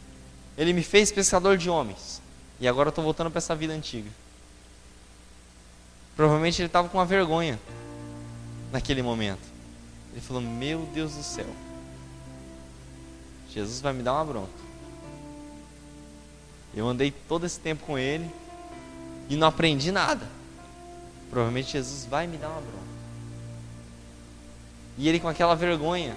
Ele 0.58 0.74
me 0.74 0.84
fez 0.84 1.12
pescador 1.12 1.58
de 1.58 1.70
homens. 1.70 2.22
E 2.60 2.68
agora 2.68 2.88
eu 2.88 2.92
estou 2.92 3.04
voltando 3.04 3.30
para 3.30 3.40
essa 3.40 3.56
vida 3.56 3.74
antiga. 3.74 4.10
Provavelmente 6.16 6.62
ele 6.62 6.68
estava 6.68 6.88
com 6.90 6.98
uma 6.98 7.06
vergonha 7.06 7.60
naquele 8.72 9.02
momento. 9.02 9.42
Ele 10.12 10.22
falou: 10.22 10.42
Meu 10.42 10.88
Deus 10.94 11.14
do 11.16 11.24
céu, 11.24 11.48
Jesus 13.50 13.82
vai 13.82 13.94
me 13.94 14.04
dar 14.04 14.14
uma 14.14 14.26
bronca. 14.26 14.64
Eu 16.76 16.88
andei 16.88 17.12
todo 17.12 17.46
esse 17.46 17.60
tempo 17.60 17.86
com 17.86 17.98
ele 17.98 18.30
e 19.30 19.36
não 19.36 19.48
aprendi 19.48 19.92
nada. 19.92 20.28
Provavelmente 21.30 21.72
Jesus 21.72 22.06
vai 22.06 22.26
me 22.28 22.38
dar 22.38 22.50
uma 22.50 22.62
bronca. 22.62 22.83
E 24.98 25.08
ele 25.08 25.20
com 25.20 25.28
aquela 25.28 25.56
vergonha 25.56 26.16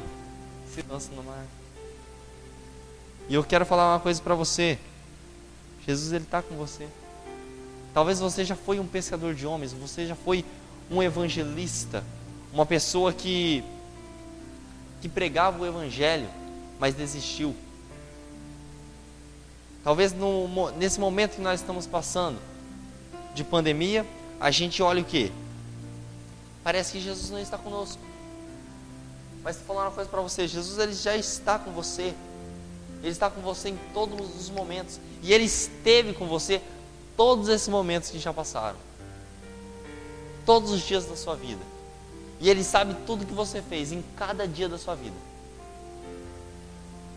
se 0.73 0.85
lança 0.89 1.11
no 1.15 1.23
mar. 1.23 1.45
E 3.29 3.35
eu 3.35 3.43
quero 3.43 3.65
falar 3.65 3.95
uma 3.95 4.01
coisa 4.01 4.21
para 4.21 4.35
você. 4.35 4.79
Jesus 5.87 6.13
ele 6.13 6.25
está 6.25 6.43
com 6.43 6.55
você. 6.57 6.87
Talvez 7.95 8.21
você 8.21 8.45
já 8.45 8.55
foi 8.55 8.79
um 8.79 8.87
pescador 8.87 9.35
de 9.35 9.47
homens, 9.47 9.73
você 9.73 10.07
já 10.07 10.15
foi 10.15 10.45
um 10.91 11.03
evangelista, 11.03 12.05
uma 12.53 12.67
pessoa 12.67 13.13
que 13.13 13.65
que 15.01 15.09
pregava 15.09 15.63
o 15.63 15.67
evangelho, 15.67 16.29
mas 16.79 16.95
desistiu. 16.95 17.55
Talvez 19.85 20.13
no, 20.13 20.71
nesse 20.73 20.99
momento 20.99 21.37
que 21.37 21.41
nós 21.41 21.61
estamos 21.61 21.87
passando 21.87 22.39
de 23.35 23.45
pandemia, 23.45 24.05
a 24.41 24.51
gente 24.51 24.83
olha 24.83 25.01
o 25.01 25.05
que? 25.05 25.31
Parece 26.65 26.93
que 26.93 27.01
Jesus 27.01 27.31
não 27.31 27.39
está 27.39 27.57
conosco. 27.57 28.03
Mas 29.47 29.59
falar 29.59 29.83
uma 29.83 29.93
coisa 29.93 30.11
para 30.11 30.21
você: 30.21 30.49
Jesus 30.49 30.77
ele 30.77 30.93
já 30.93 31.17
está 31.17 31.57
com 31.57 31.71
você. 31.71 32.13
Ele 33.01 33.13
está 33.13 33.31
com 33.31 33.41
você 33.41 33.69
em 33.69 33.79
todos 33.95 34.35
os 34.35 34.51
momentos. 34.51 34.99
E 35.23 35.33
Ele 35.33 35.45
esteve 35.45 36.13
com 36.13 36.27
você 36.27 36.61
todos 37.17 37.49
esses 37.49 37.69
momentos 37.69 38.11
que 38.11 38.19
já 38.19 38.33
passaram. 38.33 38.77
Todos 40.45 40.73
os 40.73 40.81
dias 40.81 41.07
da 41.07 41.15
sua 41.15 41.37
vida. 41.37 41.63
E 42.41 42.51
Ele 42.51 42.65
sabe 42.65 42.97
tudo 43.07 43.25
que 43.25 43.33
você 43.33 43.63
fez 43.63 43.93
em 43.93 44.03
cada 44.17 44.49
dia 44.49 44.69
da 44.69 44.79
sua 44.79 44.97
vida. 44.97 45.15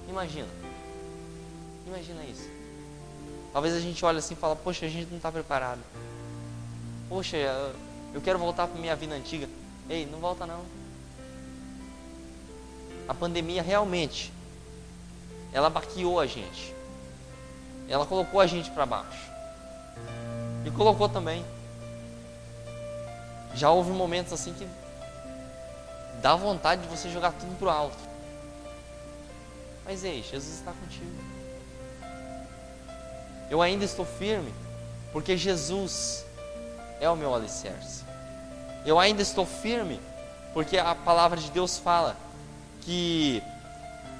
Imagina. 0.07 0.49
Imagina 1.87 2.23
isso. 2.25 2.47
Talvez 3.51 3.73
a 3.73 3.79
gente 3.79 4.05
olhe 4.05 4.19
assim 4.19 4.35
e 4.35 4.37
fala, 4.37 4.55
poxa, 4.55 4.85
a 4.85 4.89
gente 4.89 5.09
não 5.09 5.17
está 5.17 5.31
preparado. 5.31 5.81
Poxa, 7.09 7.37
eu 8.13 8.21
quero 8.21 8.37
voltar 8.37 8.67
para 8.67 8.79
minha 8.79 8.95
vida 8.95 9.15
antiga. 9.15 9.49
Ei, 9.89 10.05
não 10.05 10.19
volta 10.19 10.45
não. 10.45 10.78
A 13.09 13.13
pandemia 13.15 13.63
realmente 13.63 14.31
ela 15.51 15.67
baqueou 15.67 16.19
a 16.19 16.27
gente. 16.27 16.75
Ela 17.87 18.05
colocou 18.05 18.39
a 18.39 18.45
gente 18.45 18.69
para 18.69 18.85
baixo. 18.85 19.31
E 20.63 20.69
colocou 20.69 21.09
também. 21.09 21.43
Já 23.55 23.71
houve 23.71 23.89
momentos 23.89 24.31
assim 24.31 24.53
que 24.53 24.67
dá 26.21 26.35
vontade 26.35 26.83
de 26.83 26.87
você 26.87 27.09
jogar 27.09 27.31
tudo 27.31 27.57
pro 27.57 27.67
alto. 27.67 27.97
Mas 29.83 30.03
ei, 30.03 30.21
Jesus 30.21 30.59
está 30.59 30.71
contigo. 30.71 31.11
Eu 33.49 33.59
ainda 33.59 33.83
estou 33.83 34.05
firme, 34.05 34.53
porque 35.11 35.35
Jesus 35.35 36.23
é 37.01 37.09
o 37.09 37.15
meu 37.15 37.33
alicerce. 37.33 38.03
Eu 38.85 38.99
ainda 38.99 39.23
estou 39.23 39.47
firme, 39.47 39.99
porque 40.53 40.77
a 40.77 40.93
palavra 40.93 41.39
de 41.39 41.49
Deus 41.49 41.79
fala 41.79 42.15
que 42.89 43.43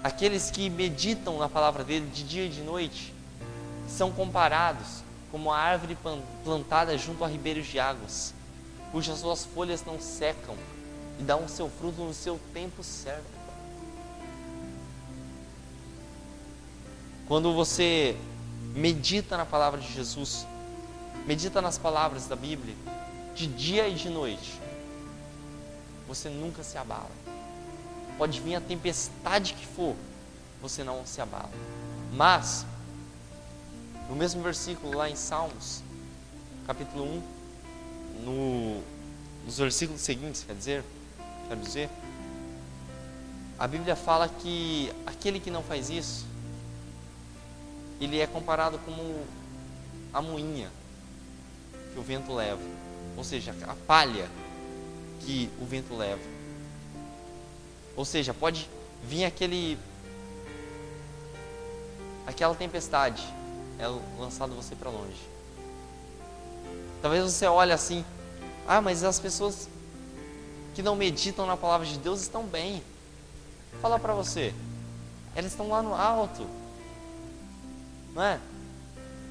Aqueles 0.01 0.49
que 0.49 0.69
meditam 0.69 1.38
na 1.38 1.49
palavra 1.49 1.83
dele 1.83 2.09
de 2.09 2.23
dia 2.23 2.45
e 2.45 2.49
de 2.49 2.61
noite 2.61 3.13
são 3.88 4.11
comparados 4.11 5.03
como 5.29 5.51
a 5.51 5.57
árvore 5.57 5.97
plantada 6.43 6.97
junto 6.97 7.23
a 7.23 7.27
ribeiros 7.27 7.67
de 7.67 7.79
águas, 7.79 8.33
cujas 8.93 9.19
suas 9.19 9.43
folhas 9.43 9.83
não 9.85 9.99
secam 9.99 10.55
e 11.19 11.23
dão 11.23 11.43
o 11.43 11.49
seu 11.49 11.69
fruto 11.69 12.01
no 12.01 12.13
seu 12.13 12.39
tempo 12.53 12.81
certo. 12.81 13.25
Quando 17.27 17.53
você 17.53 18.15
medita 18.73 19.35
na 19.35 19.45
palavra 19.45 19.81
de 19.81 19.93
Jesus, 19.93 20.47
medita 21.25 21.61
nas 21.61 21.77
palavras 21.77 22.25
da 22.25 22.38
Bíblia, 22.38 22.75
de 23.35 23.47
dia 23.47 23.88
e 23.89 23.95
de 23.95 24.09
noite, 24.09 24.59
você 26.07 26.29
nunca 26.29 26.63
se 26.63 26.77
abala 26.77 27.28
pode 28.19 28.41
vir 28.41 28.55
a 28.55 28.59
tempestade 28.59 29.53
que 29.53 29.65
for, 29.65 29.95
você 30.61 30.83
não 30.83 31.05
se 31.05 31.21
abala. 31.21 31.49
Mas, 32.11 32.65
no 34.09 34.15
mesmo 34.15 34.43
versículo 34.43 34.97
lá 34.97 35.09
em 35.09 35.15
Salmos, 35.15 35.81
capítulo 36.67 37.05
1, 37.05 37.23
no, 38.25 38.83
nos 39.45 39.57
versículos 39.57 40.01
seguintes, 40.01 40.43
quer 40.43 40.53
dizer, 40.53 40.83
quero 41.47 41.61
dizer, 41.61 41.89
a 43.57 43.65
Bíblia 43.65 43.95
fala 43.95 44.27
que 44.27 44.91
aquele 45.05 45.39
que 45.39 45.49
não 45.49 45.63
faz 45.63 45.89
isso, 45.89 46.25
ele 48.01 48.19
é 48.19 48.27
comparado 48.27 48.77
como 48.79 49.23
a 50.13 50.21
moinha 50.21 50.69
que 51.93 51.99
o 51.99 52.03
vento 52.03 52.33
leva, 52.33 52.61
ou 53.15 53.23
seja, 53.23 53.55
a 53.65 53.75
palha 53.88 54.27
que 55.21 55.49
o 55.61 55.65
vento 55.65 55.95
leva. 55.95 56.38
Ou 57.99 58.05
seja, 58.05 58.33
pode 58.33 58.69
vir 59.03 59.25
aquele 59.25 59.77
aquela 62.25 62.55
tempestade 62.55 63.21
é 63.77 63.85
lançado 64.17 64.55
você 64.55 64.73
para 64.73 64.89
longe. 64.89 65.19
Talvez 67.01 67.25
você 67.25 67.45
olhe 67.45 67.73
assim: 67.73 68.05
"Ah, 68.65 68.79
mas 68.79 69.03
as 69.03 69.19
pessoas 69.19 69.67
que 70.73 70.81
não 70.81 70.95
meditam 70.95 71.45
na 71.45 71.57
palavra 71.57 71.85
de 71.85 71.97
Deus 71.97 72.21
estão 72.21 72.45
bem". 72.45 72.81
Fala 73.81 73.99
para 73.99 74.13
você. 74.13 74.53
Elas 75.35 75.51
estão 75.51 75.67
lá 75.67 75.81
no 75.81 75.93
alto. 75.93 76.47
Não 78.15 78.23
é? 78.23 78.39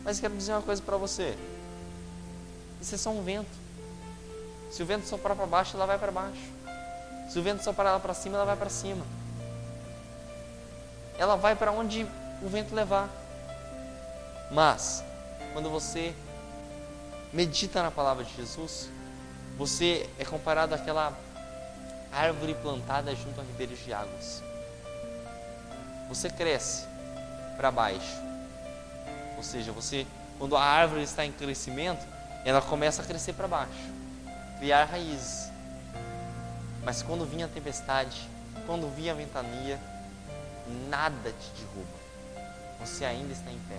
Mas 0.05 0.21
quero 0.21 0.37
dizer 0.37 0.53
uma 0.53 0.61
coisa 0.61 0.83
para 0.83 0.99
você. 0.99 1.35
Isso 2.83 2.95
é 2.95 2.99
só 2.99 3.09
um 3.09 3.23
vento. 3.23 3.49
Se 4.71 4.83
o 4.83 4.87
vento 4.87 5.07
soprar 5.07 5.35
para 5.35 5.47
baixo, 5.47 5.75
ela 5.75 5.87
vai 5.87 5.99
para 5.99 6.13
baixo. 6.13 6.58
Se 7.29 7.39
o 7.39 7.43
vento 7.43 7.63
soprar 7.63 7.89
ela 7.89 8.01
para 8.01 8.15
cima, 8.15 8.37
ela 8.37 8.47
vai 8.47 8.57
para 8.57 8.71
cima. 8.71 9.05
Ela 11.19 11.37
vai 11.37 11.55
para 11.55 11.71
onde 11.71 12.07
o 12.43 12.49
vento 12.49 12.75
levar. 12.75 13.09
Mas, 14.51 15.05
quando 15.53 15.69
você 15.69 16.15
medita 17.33 17.83
na 17.83 17.91
palavra 17.91 18.25
de 18.25 18.35
Jesus, 18.35 18.89
você 19.57 20.09
é 20.19 20.25
comparado 20.25 20.75
àquela 20.75 21.13
árvore 22.13 22.55
plantada 22.55 23.15
junto 23.15 23.41
a 23.41 23.45
ribeiros 23.45 23.79
de 23.85 23.93
águas. 23.93 24.43
Você 26.09 26.31
cresce 26.31 26.87
para 27.57 27.71
baixo. 27.71 28.17
Ou 29.37 29.43
seja, 29.43 29.73
você, 29.73 30.07
quando 30.39 30.57
a 30.57 30.63
árvore 30.63 31.03
está 31.03 31.27
em 31.27 31.33
crescimento, 31.33 32.07
ela 32.45 32.63
começa 32.63 33.03
a 33.03 33.05
crescer 33.05 33.35
para 33.35 33.47
baixo, 33.47 33.93
criar 34.59 34.85
raízes. 34.85 35.48
Mas 36.89 37.03
quando 37.03 37.27
vinha 37.27 37.45
a 37.45 37.49
tempestade, 37.51 38.27
quando 38.65 38.89
vinha 38.97 39.13
a 39.13 39.15
ventania, 39.15 39.79
nada 40.89 41.31
te 41.33 41.51
derruba. 41.61 41.99
Você 42.81 43.05
ainda 43.05 43.31
está 43.31 43.51
em 43.51 43.59
pé. 43.69 43.77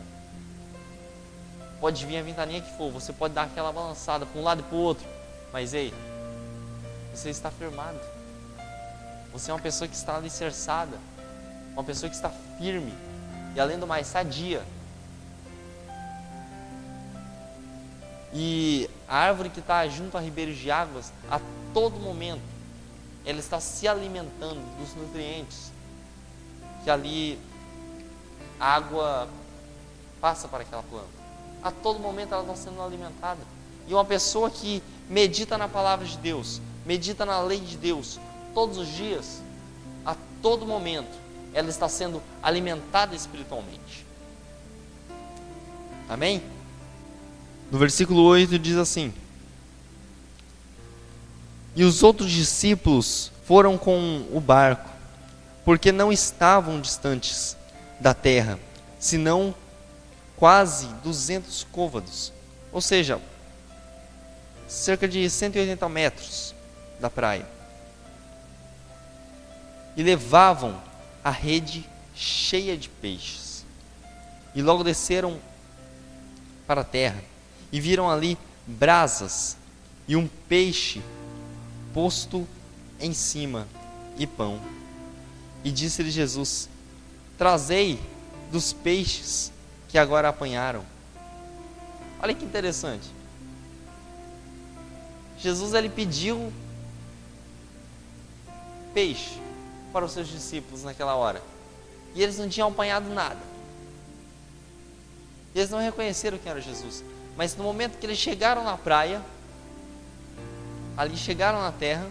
Pode 1.79 2.05
vir 2.05 2.19
a 2.19 2.21
ventania 2.21 2.61
que 2.61 2.71
for, 2.77 2.91
você 2.91 3.11
pode 3.11 3.33
dar 3.33 3.45
aquela 3.45 3.73
balançada 3.73 4.27
para 4.27 4.39
um 4.39 4.43
lado 4.43 4.59
e 4.59 4.63
para 4.63 4.75
o 4.75 4.79
outro, 4.79 5.07
mas 5.51 5.73
ei, 5.73 5.91
você 7.11 7.31
está 7.31 7.49
firmado. 7.49 7.99
Você 9.33 9.49
é 9.49 9.55
uma 9.55 9.59
pessoa 9.59 9.87
que 9.87 9.95
está 9.95 10.15
alicerçada, 10.15 10.95
uma 11.73 11.83
pessoa 11.83 12.11
que 12.11 12.15
está 12.15 12.29
firme 12.59 12.93
e 13.55 13.59
além 13.59 13.79
do 13.79 13.87
mais 13.87 14.05
sadia. 14.05 14.61
E 18.31 18.87
a 19.07 19.17
árvore 19.17 19.49
que 19.49 19.61
está 19.61 19.87
junto 19.87 20.15
a 20.15 20.21
ribeiros 20.21 20.57
de 20.57 20.69
águas, 20.69 21.11
a 21.27 21.41
todo 21.73 21.99
momento, 21.99 22.58
ela 23.25 23.39
está 23.39 23.59
se 23.59 23.87
alimentando 23.87 24.61
dos 24.77 24.95
nutrientes 24.95 25.71
que 26.83 26.89
ali 26.89 27.37
a 28.59 28.75
água 28.75 29.27
passa 30.19 30.47
para 30.47 30.63
aquela 30.63 30.83
planta. 30.83 31.07
A 31.63 31.71
todo 31.71 31.99
momento 31.99 32.33
ela 32.33 32.41
está 32.41 32.55
sendo 32.55 32.81
alimentada. 32.81 33.39
E 33.87 33.93
uma 33.93 34.05
pessoa 34.05 34.49
que 34.49 34.81
medita 35.09 35.57
na 35.57 35.67
palavra 35.67 36.05
de 36.05 36.17
Deus, 36.17 36.61
medita 36.85 37.25
na 37.25 37.41
lei 37.41 37.59
de 37.59 37.77
Deus, 37.77 38.19
todos 38.53 38.77
os 38.77 38.87
dias, 38.87 39.41
a 40.05 40.15
todo 40.41 40.65
momento, 40.65 41.17
ela 41.53 41.69
está 41.69 41.89
sendo 41.89 42.21
alimentada 42.41 43.15
espiritualmente. 43.15 44.05
Amém? 46.07 46.41
No 47.71 47.77
versículo 47.77 48.23
8 48.23 48.57
diz 48.57 48.77
assim: 48.77 49.13
E 51.75 51.83
os 51.83 52.03
outros 52.03 52.31
discípulos 52.31 53.31
foram 53.45 53.77
com 53.77 54.27
o 54.31 54.39
barco, 54.39 54.89
porque 55.63 55.91
não 55.91 56.11
estavam 56.11 56.79
distantes 56.81 57.55
da 57.99 58.13
terra, 58.13 58.59
senão 58.99 59.53
quase 60.35 60.87
200 61.03 61.67
côvados, 61.71 62.31
ou 62.71 62.81
seja, 62.81 63.19
cerca 64.67 65.07
de 65.07 65.29
180 65.29 65.89
metros 65.89 66.55
da 66.99 67.09
praia. 67.09 67.45
E 69.97 70.03
levavam 70.03 70.79
a 71.23 71.31
rede 71.31 71.85
cheia 72.15 72.77
de 72.77 72.87
peixes. 72.87 73.65
E 74.55 74.61
logo 74.61 74.83
desceram 74.83 75.39
para 76.65 76.81
a 76.81 76.85
terra 76.85 77.21
e 77.71 77.79
viram 77.81 78.09
ali 78.09 78.37
brasas 78.65 79.57
e 80.07 80.15
um 80.15 80.27
peixe 80.47 81.01
posto 81.93 82.47
em 82.99 83.13
cima 83.13 83.67
e 84.17 84.27
pão. 84.27 84.59
E 85.63 85.71
disse-lhe 85.71 86.11
Jesus: 86.11 86.69
Trazei 87.37 87.99
dos 88.51 88.73
peixes 88.73 89.51
que 89.87 89.97
agora 89.97 90.29
apanharam. 90.29 90.85
Olha 92.21 92.33
que 92.33 92.45
interessante. 92.45 93.07
Jesus 95.37 95.73
ele 95.73 95.89
pediu 95.89 96.51
peixe 98.93 99.39
para 99.93 100.03
os 100.03 100.11
seus 100.11 100.27
discípulos 100.27 100.83
naquela 100.83 101.15
hora. 101.15 101.41
E 102.13 102.21
eles 102.21 102.37
não 102.37 102.49
tinham 102.49 102.69
apanhado 102.69 103.09
nada. 103.09 103.39
Eles 105.55 105.69
não 105.69 105.79
reconheceram 105.79 106.37
quem 106.37 106.51
era 106.51 106.61
Jesus. 106.61 107.03
Mas 107.37 107.55
no 107.55 107.63
momento 107.63 107.97
que 107.97 108.05
eles 108.05 108.17
chegaram 108.17 108.63
na 108.63 108.77
praia, 108.77 109.21
ali 110.99 111.15
chegaram 111.15 111.61
na 111.61 111.71
terra, 111.71 112.05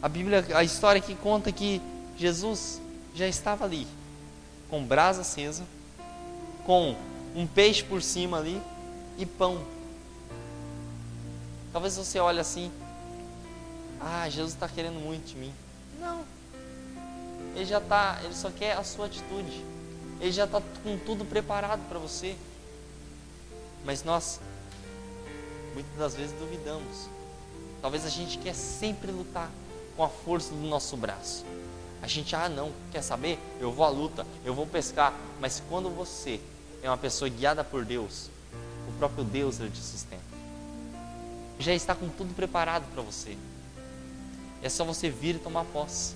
a 0.00 0.08
Bíblia, 0.08 0.44
a 0.54 0.62
história 0.62 1.00
que 1.00 1.16
conta 1.16 1.50
que 1.50 1.82
Jesus 2.16 2.80
já 3.16 3.26
estava 3.26 3.64
ali, 3.64 3.84
com 4.70 4.84
brasa 4.84 5.22
acesa, 5.22 5.64
com 6.64 6.94
um 7.34 7.48
peixe 7.48 7.82
por 7.82 8.00
cima 8.00 8.38
ali 8.38 8.62
e 9.18 9.26
pão. 9.26 9.60
Talvez 11.72 11.96
você 11.96 12.20
olhe 12.20 12.38
assim, 12.38 12.70
ah, 14.00 14.28
Jesus 14.28 14.54
está 14.54 14.68
querendo 14.68 15.00
muito 15.00 15.32
de 15.32 15.36
mim. 15.36 15.52
Não. 15.98 16.24
Ele 17.56 17.64
já 17.64 17.78
está, 17.78 18.20
ele 18.22 18.34
só 18.34 18.52
quer 18.52 18.76
a 18.76 18.84
sua 18.84 19.06
atitude. 19.06 19.64
Ele 20.20 20.30
já 20.30 20.44
está 20.44 20.62
com 20.84 20.96
tudo 20.98 21.24
preparado 21.24 21.80
para 21.88 21.98
você. 21.98 22.36
Mas 23.84 24.04
nós, 24.04 24.38
muitas 25.74 25.98
das 25.98 26.14
vezes, 26.14 26.32
duvidamos. 26.38 27.08
Talvez 27.82 28.06
a 28.06 28.08
gente 28.08 28.38
quer 28.38 28.54
sempre 28.54 29.10
lutar 29.10 29.50
com 29.96 30.04
a 30.04 30.08
força 30.08 30.54
do 30.54 30.66
nosso 30.66 30.96
braço. 30.96 31.44
A 32.00 32.06
gente, 32.06 32.34
ah, 32.34 32.48
não, 32.48 32.72
quer 32.92 33.02
saber? 33.02 33.38
Eu 33.60 33.72
vou 33.72 33.84
à 33.84 33.88
luta, 33.88 34.26
eu 34.44 34.54
vou 34.54 34.66
pescar. 34.66 35.12
Mas 35.40 35.62
quando 35.68 35.90
você 35.90 36.40
é 36.82 36.88
uma 36.88 36.98
pessoa 36.98 37.28
guiada 37.28 37.64
por 37.64 37.84
Deus, 37.84 38.30
o 38.88 38.92
próprio 38.98 39.24
Deus 39.24 39.60
ele 39.60 39.70
te 39.70 39.78
sustenta. 39.78 40.22
Já 41.58 41.72
está 41.72 41.94
com 41.94 42.08
tudo 42.08 42.34
preparado 42.34 42.84
para 42.92 43.02
você. 43.02 43.36
É 44.62 44.68
só 44.68 44.84
você 44.84 45.10
vir 45.10 45.36
e 45.36 45.38
tomar 45.38 45.64
posse. 45.66 46.14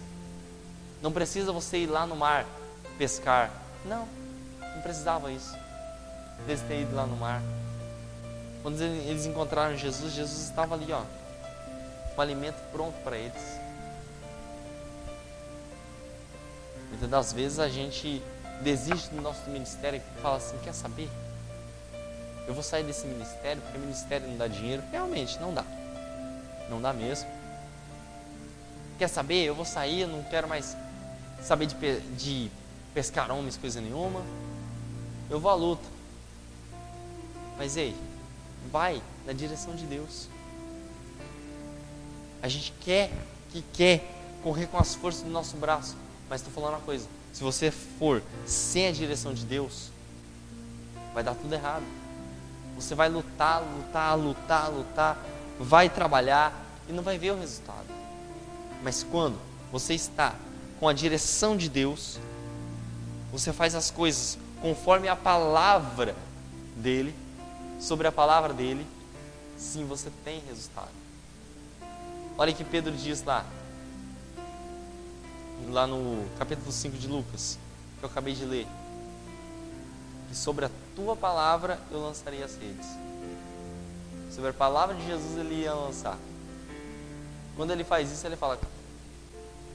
Não 1.01 1.12
precisa 1.12 1.53
você 1.53 1.79
ir 1.79 1.87
lá 1.87 2.07
no 2.07 2.16
mar 2.16 2.47
pescar. 2.97 3.51
Não, 3.85 4.09
não 4.75 4.83
precisava 4.83 5.31
isso. 5.31 5.55
Eles 6.47 6.61
terem 6.62 6.83
ido 6.83 6.94
lá 6.94 7.07
no 7.07 7.16
mar. 7.16 7.42
Quando 8.62 8.81
eles 8.83 9.27
encontraram 9.27 9.77
Jesus, 9.77 10.12
Jesus 10.12 10.42
estava 10.42 10.75
ali, 10.75 10.92
ó, 10.92 11.03
com 12.14 12.21
alimento 12.21 12.57
pronto 12.73 12.94
para 13.03 13.16
eles. 13.16 13.59
Muitas 16.90 17.09
das 17.09 17.33
vezes 17.33 17.59
a 17.59 17.68
gente 17.68 18.23
desiste 18.62 19.11
do 19.11 19.21
nosso 19.21 19.49
ministério 19.51 20.01
e 20.01 20.21
fala 20.21 20.37
assim: 20.37 20.59
quer 20.64 20.75
saber? 20.75 21.09
Eu 22.47 22.55
vou 22.55 22.62
sair 22.62 22.83
desse 22.83 23.07
ministério 23.07 23.61
porque 23.62 23.79
o 23.79 23.81
ministério 23.81 24.27
não 24.27 24.37
dá 24.37 24.49
dinheiro. 24.49 24.83
Realmente, 24.90 25.38
não 25.38 25.53
dá. 25.53 25.64
Não 26.68 26.81
dá 26.81 26.92
mesmo. 26.92 27.29
Quer 28.99 29.09
saber? 29.09 29.44
Eu 29.44 29.55
vou 29.55 29.64
sair, 29.64 30.01
eu 30.01 30.09
não 30.09 30.23
quero 30.25 30.49
mais 30.49 30.77
saber 31.42 31.66
de, 31.66 32.01
de 32.16 32.51
pescar 32.94 33.31
homens, 33.31 33.57
coisa 33.57 33.81
nenhuma. 33.81 34.23
Eu 35.31 35.38
vou 35.38 35.51
à 35.51 35.55
luta. 35.55 35.85
Mas 37.57 37.77
ei, 37.77 37.94
vai 38.70 39.02
na 39.26 39.33
direção 39.33 39.74
de 39.74 39.85
Deus. 39.87 40.28
A 42.42 42.48
gente 42.48 42.72
quer 42.81 43.11
que 43.50 43.62
quer 43.72 44.04
correr 44.42 44.66
com 44.66 44.78
as 44.78 44.94
forças 44.94 45.22
do 45.22 45.31
nosso 45.31 45.57
braço, 45.57 45.96
mas 46.28 46.40
estou 46.40 46.52
falando 46.52 46.74
uma 46.78 46.85
coisa: 46.85 47.09
se 47.33 47.42
você 47.42 47.70
for 47.70 48.22
sem 48.46 48.87
a 48.87 48.92
direção 48.92 49.35
de 49.35 49.44
Deus, 49.44 49.90
vai 51.12 51.22
dar 51.22 51.35
tudo 51.35 51.52
errado. 51.52 51.85
Você 52.76 52.94
vai 52.94 53.09
lutar, 53.09 53.61
lutar, 53.61 54.16
lutar, 54.16 54.70
lutar, 54.70 55.18
vai 55.59 55.88
trabalhar 55.88 56.64
e 56.88 56.92
não 56.92 57.02
vai 57.02 57.18
ver 57.18 57.33
o 57.33 57.38
resultado. 57.38 57.87
Mas 58.83 59.02
quando 59.02 59.37
você 59.72 59.94
está 59.94 60.35
com 60.78 60.88
a 60.88 60.92
direção 60.92 61.57
de 61.57 61.68
Deus, 61.68 62.18
você 63.33 63.52
faz 63.52 63.74
as 63.74 63.90
coisas 63.90 64.38
conforme 64.61 65.09
a 65.09 65.16
palavra 65.16 66.14
dele, 66.76 67.14
sobre 67.79 68.07
a 68.07 68.12
palavra 68.12 68.53
dele, 68.53 68.87
sim, 69.57 69.87
você 69.87 70.11
tem 70.25 70.41
resultado. 70.41 70.91
Olha 72.37 72.53
que 72.53 72.64
Pedro 72.64 72.93
diz 72.93 73.23
lá, 73.25 73.45
lá 75.71 75.87
no 75.87 76.25
capítulo 76.38 76.71
5 76.71 76.97
de 76.97 77.09
Lucas, 77.09 77.59
que 77.99 78.05
eu 78.05 78.09
acabei 78.09 78.35
de 78.35 78.45
ler, 78.45 78.67
que 80.29 80.37
sobre 80.37 80.64
a 80.64 80.71
tua 80.95 81.17
palavra 81.17 81.79
eu 81.91 82.01
lançaria 82.01 82.45
as 82.45 82.57
redes. 82.57 82.87
Sobre 84.31 84.51
a 84.51 84.55
palavra 84.55 84.95
de 84.95 85.05
Jesus 85.07 85.37
ele 85.38 85.62
ia 85.62 85.75
lançar. 85.75 86.17
Quando 87.57 87.73
ele 87.73 87.83
faz 87.83 88.12
isso, 88.12 88.25
ele 88.25 88.37
fala: 88.37 88.59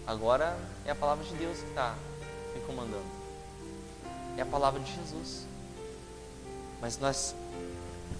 agora 0.08 0.58
é 0.86 0.92
a 0.92 0.96
palavra 0.96 1.26
de 1.26 1.34
Deus 1.36 1.58
que 1.58 1.68
está 1.68 1.96
me 2.56 2.62
comandando. 2.62 3.04
É 4.38 4.42
a 4.42 4.46
palavra 4.46 4.80
de 4.80 4.94
Jesus. 4.94 5.46
Mas 6.80 6.98
nós, 6.98 7.36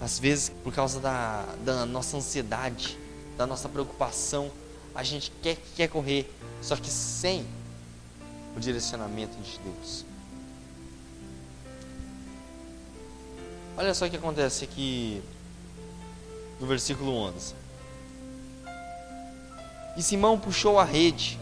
às 0.00 0.18
vezes, 0.18 0.50
por 0.62 0.72
causa 0.72 1.00
da, 1.00 1.44
da 1.64 1.86
nossa 1.86 2.16
ansiedade, 2.16 2.98
da 3.36 3.46
nossa 3.46 3.68
preocupação, 3.68 4.50
a 4.94 5.02
gente 5.02 5.32
quer, 5.42 5.56
quer 5.74 5.88
correr, 5.88 6.32
só 6.62 6.76
que 6.76 6.88
sem 6.88 7.44
o 8.56 8.60
direcionamento 8.60 9.36
de 9.38 9.58
Deus. 9.58 10.04
Olha 13.76 13.92
só 13.92 14.06
o 14.06 14.10
que 14.10 14.16
acontece 14.16 14.62
aqui 14.64 15.20
no 16.60 16.66
versículo 16.66 17.12
11. 17.12 17.54
E 19.96 20.02
Simão 20.02 20.38
puxou 20.38 20.78
a 20.78 20.84
rede 20.84 21.40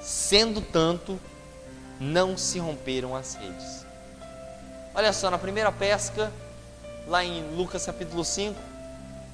Sendo 0.00 0.60
tanto, 0.60 1.20
não 2.00 2.36
se 2.36 2.58
romperam 2.58 3.14
as 3.14 3.34
redes. 3.34 3.84
Olha 4.94 5.12
só, 5.12 5.30
na 5.30 5.38
primeira 5.38 5.70
pesca, 5.70 6.32
lá 7.06 7.24
em 7.24 7.54
Lucas 7.54 7.84
capítulo 7.86 8.24
5, 8.24 8.58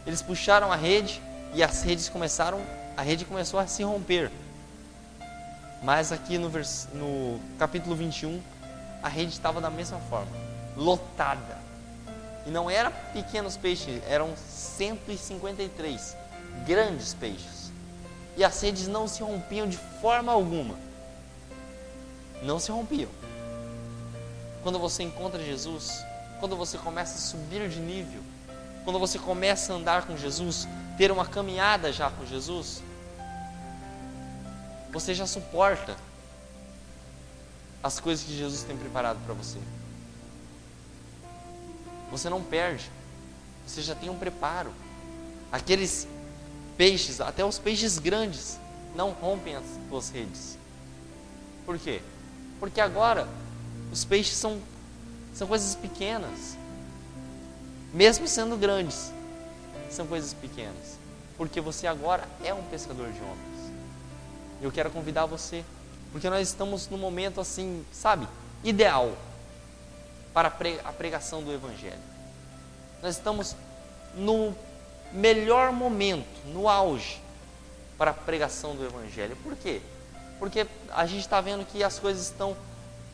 eles 0.07 0.20
puxaram 0.20 0.72
a 0.72 0.76
rede 0.76 1.22
e 1.55 1.62
as 1.62 1.83
redes 1.83 2.09
começaram, 2.09 2.61
a 2.96 3.02
rede 3.02 3.24
começou 3.24 3.59
a 3.59 3.66
se 3.66 3.83
romper. 3.83 4.31
Mas 5.83 6.11
aqui 6.11 6.38
no, 6.38 6.48
vers, 6.48 6.88
no 6.92 7.40
capítulo 7.59 7.94
21, 7.94 8.42
a 9.02 9.09
rede 9.09 9.33
estava 9.33 9.61
da 9.61 9.70
mesma 9.70 9.98
forma, 10.09 10.33
lotada. 10.76 11.59
E 12.44 12.50
não 12.50 12.70
eram 12.70 12.92
pequenos 13.12 13.57
peixes, 13.57 14.02
eram 14.09 14.35
153 14.37 16.16
grandes 16.66 17.14
peixes. 17.14 17.55
E 18.37 18.44
as 18.44 18.61
redes 18.61 18.87
não 18.87 19.09
se 19.09 19.22
rompiam 19.22 19.66
de 19.66 19.77
forma 19.77 20.33
alguma. 20.33 20.75
Não 22.42 22.59
se 22.59 22.70
rompiam. 22.70 23.11
Quando 24.62 24.79
você 24.79 25.03
encontra 25.03 25.42
Jesus, 25.42 26.05
quando 26.38 26.57
você 26.57 26.77
começa 26.77 27.14
a 27.14 27.18
subir 27.18 27.68
de 27.68 27.81
nível, 27.81 28.22
quando 28.85 28.99
você 28.99 29.18
começa 29.18 29.72
a 29.72 29.77
andar 29.77 30.07
com 30.07 30.16
Jesus, 30.16 30.68
ter 30.99 31.11
uma 31.11 31.27
caminhada 31.27 31.92
já 31.92 32.11
com 32.11 32.27
Jesus, 32.27 32.83
você 34.92 35.14
já 35.14 35.27
suporta 35.27 35.96
as 37.83 38.01
coisas 38.01 38.25
que 38.25 38.37
Jesus 38.37 38.62
tem 38.62 38.77
preparado 38.77 39.18
para 39.25 39.35
você. 39.35 39.59
Você 42.11 42.29
não 42.29 42.42
perde, 42.42 42.90
você 43.66 43.83
já 43.83 43.94
tem 43.94 44.11
um 44.11 44.18
preparo. 44.18 44.72
Aqueles 45.51 46.07
peixes, 46.76 47.20
até 47.20 47.44
os 47.44 47.58
peixes 47.58 47.98
grandes, 47.98 48.58
não 48.94 49.10
rompem 49.10 49.56
as 49.56 49.64
suas 49.88 50.10
redes. 50.10 50.58
Por 51.64 51.78
quê? 51.78 52.00
Porque 52.58 52.80
agora 52.80 53.28
os 53.92 54.04
peixes 54.04 54.36
são, 54.36 54.60
são 55.34 55.46
coisas 55.46 55.74
pequenas. 55.74 56.56
Mesmo 57.92 58.26
sendo 58.28 58.56
grandes, 58.56 59.12
são 59.90 60.06
coisas 60.06 60.32
pequenas. 60.34 60.98
Porque 61.36 61.60
você 61.60 61.86
agora 61.86 62.26
é 62.42 62.52
um 62.54 62.62
pescador 62.64 63.10
de 63.10 63.20
homens. 63.20 63.72
Eu 64.60 64.72
quero 64.72 64.90
convidar 64.90 65.26
você, 65.26 65.64
porque 66.12 66.30
nós 66.30 66.48
estamos 66.48 66.88
num 66.88 66.96
momento 66.96 67.40
assim, 67.40 67.84
sabe, 67.92 68.26
ideal 68.64 69.16
para 70.32 70.48
a 70.84 70.92
pregação 70.92 71.42
do 71.42 71.52
Evangelho. 71.52 72.00
Nós 73.02 73.16
estamos 73.16 73.54
no 74.14 74.54
melhor 75.16 75.72
momento, 75.72 76.26
no 76.46 76.68
auge, 76.68 77.20
para 77.96 78.11
a 78.11 78.14
pregação 78.14 78.76
do 78.76 78.85
Evangelho. 78.85 79.37
Por 79.42 79.57
quê? 79.57 79.81
Porque 80.38 80.66
a 80.90 81.07
gente 81.07 81.20
está 81.20 81.40
vendo 81.40 81.64
que 81.64 81.83
as 81.83 81.98
coisas 81.98 82.24
estão 82.24 82.57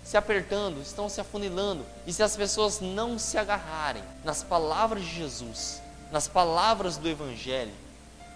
se 0.05 0.17
apertando, 0.17 0.83
estão 0.83 1.09
se 1.09 1.21
afunilando. 1.21 1.87
E 2.07 2.13
se 2.13 2.23
as 2.23 2.37
pessoas 2.37 2.81
não 2.81 3.19
se 3.19 3.39
agarrarem 3.39 4.03
nas 4.25 4.43
palavras 4.43 5.05
de 5.05 5.15
Jesus, 5.15 5.81
nas 6.11 6.27
palavras 6.27 6.97
do 6.97 7.09
Evangelho, 7.09 7.73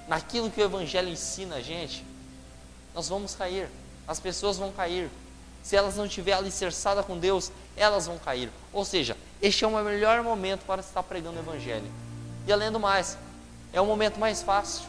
naquilo 0.06 0.50
que 0.50 0.60
o 0.60 0.64
Evangelho 0.64 1.08
ensina 1.08 1.56
a 1.56 1.60
gente, 1.60 2.04
nós 2.94 3.08
vamos 3.08 3.34
cair. 3.34 3.68
As 4.06 4.20
pessoas 4.20 4.56
vão 4.56 4.70
cair. 4.70 5.10
Se 5.64 5.74
elas 5.74 5.96
não 5.96 6.06
estiverem 6.06 6.38
alicerçadas 6.38 7.04
com 7.04 7.18
Deus, 7.18 7.50
elas 7.76 8.06
vão 8.06 8.16
cair. 8.18 8.48
Ou 8.72 8.84
seja, 8.84 9.16
este 9.42 9.64
é 9.64 9.66
o 9.66 9.84
melhor 9.84 10.22
momento 10.22 10.64
para 10.64 10.80
estar 10.80 11.02
pregando 11.02 11.38
o 11.38 11.42
Evangelho. 11.42 11.90
E 12.46 12.52
além 12.52 12.70
do 12.70 12.78
mais, 12.78 13.18
é 13.76 13.80
o 13.80 13.84
momento 13.84 14.18
mais 14.18 14.42
fácil. 14.42 14.86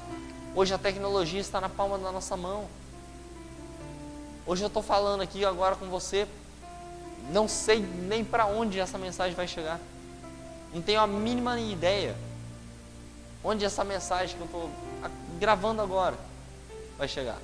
Hoje 0.56 0.74
a 0.74 0.78
tecnologia 0.78 1.42
está 1.42 1.60
na 1.60 1.68
palma 1.68 1.98
da 1.98 2.10
nossa 2.10 2.38
mão. 2.38 2.70
Hoje 4.46 4.64
eu 4.64 4.68
estou 4.68 4.82
falando 4.82 5.20
aqui 5.20 5.44
agora 5.44 5.76
com 5.76 5.88
você, 5.88 6.26
não 7.30 7.50
sei 7.50 7.82
nem 7.82 8.24
para 8.24 8.46
onde 8.46 8.80
essa 8.80 8.98
mensagem 8.98 9.36
vai 9.36 9.46
chegar. 9.46 9.78
Não 10.74 10.82
tenho 10.82 11.02
a 11.02 11.06
mínima 11.06 11.60
ideia 11.60 12.16
onde 13.44 13.66
essa 13.66 13.84
mensagem 13.84 14.38
que 14.38 14.42
eu 14.42 14.46
estou 14.46 14.70
gravando 15.38 15.82
agora 15.82 16.16
vai 16.98 17.10
chegar. 17.10 17.40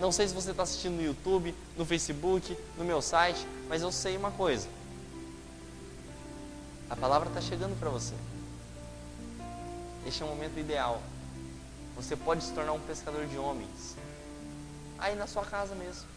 Não 0.00 0.10
sei 0.10 0.26
se 0.26 0.34
você 0.34 0.52
está 0.52 0.62
assistindo 0.62 0.94
no 0.94 1.02
YouTube, 1.02 1.54
no 1.76 1.84
Facebook, 1.84 2.56
no 2.78 2.86
meu 2.86 3.02
site, 3.02 3.46
mas 3.68 3.82
eu 3.82 3.92
sei 3.92 4.16
uma 4.16 4.30
coisa. 4.30 4.66
A 6.88 6.96
palavra 6.96 7.28
está 7.28 7.42
chegando 7.42 7.78
para 7.78 7.90
você. 7.90 8.14
Este 10.06 10.22
é 10.22 10.26
o 10.26 10.28
momento 10.28 10.58
ideal. 10.58 11.00
Você 11.96 12.16
pode 12.16 12.42
se 12.42 12.52
tornar 12.52 12.72
um 12.72 12.80
pescador 12.80 13.26
de 13.26 13.36
homens. 13.36 13.96
Aí 14.98 15.14
na 15.14 15.26
sua 15.26 15.44
casa 15.44 15.74
mesmo. 15.74 16.08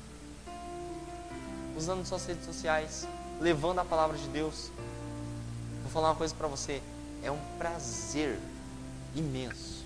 Usando 1.77 2.05
suas 2.05 2.25
redes 2.25 2.45
sociais, 2.45 3.07
levando 3.41 3.79
a 3.79 3.85
palavra 3.85 4.17
de 4.17 4.27
Deus. 4.27 4.71
Vou 5.81 5.91
falar 5.91 6.09
uma 6.09 6.15
coisa 6.15 6.33
para 6.33 6.47
você. 6.47 6.81
É 7.23 7.31
um 7.31 7.39
prazer 7.57 8.39
imenso. 9.15 9.83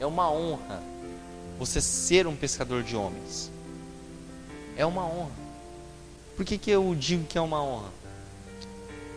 É 0.00 0.06
uma 0.06 0.30
honra 0.30 0.82
você 1.58 1.80
ser 1.80 2.26
um 2.26 2.36
pescador 2.36 2.82
de 2.82 2.96
homens. 2.96 3.50
É 4.76 4.86
uma 4.86 5.04
honra. 5.04 5.48
Por 6.36 6.44
que, 6.44 6.56
que 6.56 6.70
eu 6.70 6.94
digo 6.94 7.24
que 7.24 7.36
é 7.36 7.40
uma 7.40 7.62
honra? 7.62 7.90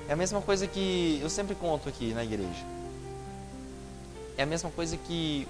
É 0.09 0.13
a 0.13 0.15
mesma 0.15 0.41
coisa 0.41 0.65
que 0.65 1.19
eu 1.21 1.29
sempre 1.29 1.53
conto 1.53 1.87
aqui 1.87 2.13
na 2.13 2.23
igreja. 2.23 2.65
É 4.37 4.43
a 4.43 4.45
mesma 4.45 4.69
coisa 4.71 4.97
que 4.97 5.47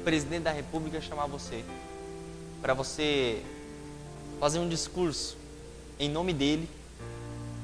o 0.00 0.04
presidente 0.04 0.42
da 0.42 0.52
república 0.52 1.00
chamar 1.00 1.26
você 1.26 1.64
para 2.60 2.74
você 2.74 3.42
fazer 4.40 4.58
um 4.58 4.68
discurso 4.68 5.36
em 5.98 6.08
nome 6.08 6.32
dele 6.32 6.68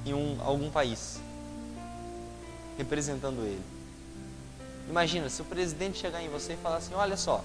em 0.04 0.14
um, 0.14 0.38
algum 0.40 0.70
país, 0.70 1.20
representando 2.76 3.42
ele. 3.44 3.62
Imagina 4.88 5.28
se 5.28 5.42
o 5.42 5.44
presidente 5.44 5.98
chegar 5.98 6.22
em 6.22 6.28
você 6.28 6.54
e 6.54 6.56
falar 6.56 6.76
assim: 6.76 6.94
Olha 6.94 7.16
só, 7.16 7.44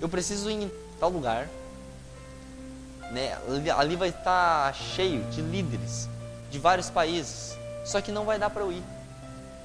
eu 0.00 0.08
preciso 0.08 0.50
ir 0.50 0.64
em 0.64 0.70
tal 0.98 1.10
lugar, 1.10 1.48
né? 3.10 3.36
ali 3.76 3.96
vai 3.96 4.10
estar 4.10 4.72
cheio 4.74 5.24
de 5.30 5.42
líderes 5.42 6.08
de 6.50 6.58
vários 6.58 6.88
países, 6.90 7.56
só 7.84 8.00
que 8.00 8.12
não 8.12 8.24
vai 8.24 8.38
dar 8.38 8.50
para 8.50 8.62
eu 8.62 8.72
ir. 8.72 8.82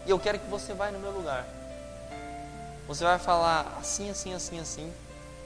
E 0.05 0.09
eu 0.09 0.19
quero 0.19 0.39
que 0.39 0.49
você 0.49 0.73
vá 0.73 0.91
no 0.91 0.99
meu 0.99 1.11
lugar. 1.11 1.45
Você 2.87 3.03
vai 3.03 3.17
falar 3.19 3.77
assim, 3.79 4.09
assim, 4.09 4.33
assim, 4.33 4.59
assim, 4.59 4.93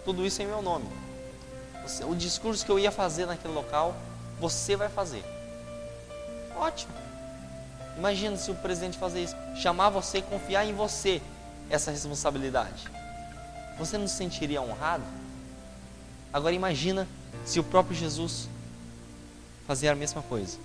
tudo 0.04 0.26
isso 0.26 0.42
em 0.42 0.48
meu 0.48 0.62
nome. 0.62 0.86
Você, 1.84 2.04
o 2.04 2.16
discurso 2.16 2.66
que 2.66 2.72
eu 2.72 2.80
ia 2.80 2.92
fazer 2.92 3.26
naquele 3.26 3.54
local, 3.54 3.96
você 4.40 4.76
vai 4.76 4.90
fazer. 4.90 5.24
Ótimo. 6.56 6.94
Imagina 7.98 8.38
se 8.38 8.52
o 8.52 8.56
presidente 8.56 8.98
fazer 8.98 9.24
isso, 9.24 9.36
chamar 9.56 9.90
você 9.90 10.20
e 10.20 10.22
confiar 10.22 10.66
em 10.66 10.74
você 10.74 11.22
essa 11.70 11.92
responsabilidade 11.92 12.90
você 13.80 13.98
não 13.98 14.08
se 14.08 14.16
sentiria 14.16 14.62
honrado? 14.62 15.04
Agora 16.34 16.54
imagina 16.54 17.08
se 17.46 17.60
o 17.60 17.64
próprio 17.64 17.96
Jesus 17.96 18.50
fazer 19.66 19.88
a 19.88 19.96
mesma 19.96 20.22
coisa. 20.22 20.58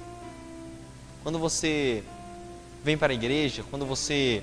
Quando 1.22 1.38
você 1.38 2.02
vem 2.82 2.98
para 2.98 3.12
a 3.12 3.14
igreja, 3.14 3.64
quando 3.70 3.86
você 3.86 4.42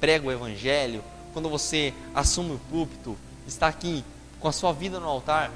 prega 0.00 0.26
o 0.26 0.32
evangelho, 0.32 1.02
quando 1.32 1.48
você 1.48 1.92
assume 2.14 2.54
o 2.54 2.58
púlpito, 2.70 3.16
está 3.46 3.68
aqui 3.68 4.04
com 4.40 4.48
a 4.48 4.52
sua 4.52 4.72
vida 4.72 4.98
no 5.00 5.06
altar, 5.06 5.50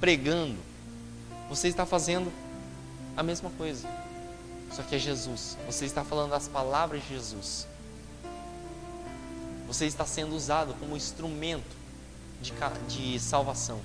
pregando, 0.00 0.58
você 1.48 1.68
está 1.68 1.86
fazendo 1.86 2.32
a 3.16 3.22
mesma 3.22 3.50
coisa. 3.50 3.88
Só 4.72 4.82
que 4.82 4.96
é 4.96 4.98
Jesus. 4.98 5.56
Você 5.66 5.84
está 5.84 6.02
falando 6.02 6.34
as 6.34 6.48
palavras 6.48 7.02
de 7.02 7.08
Jesus. 7.10 7.66
Você 9.66 9.86
está 9.86 10.04
sendo 10.04 10.34
usado 10.34 10.74
como 10.80 10.96
instrumento 10.96 11.76
de, 12.42 12.52
de 12.88 13.20
salvação. 13.20 13.80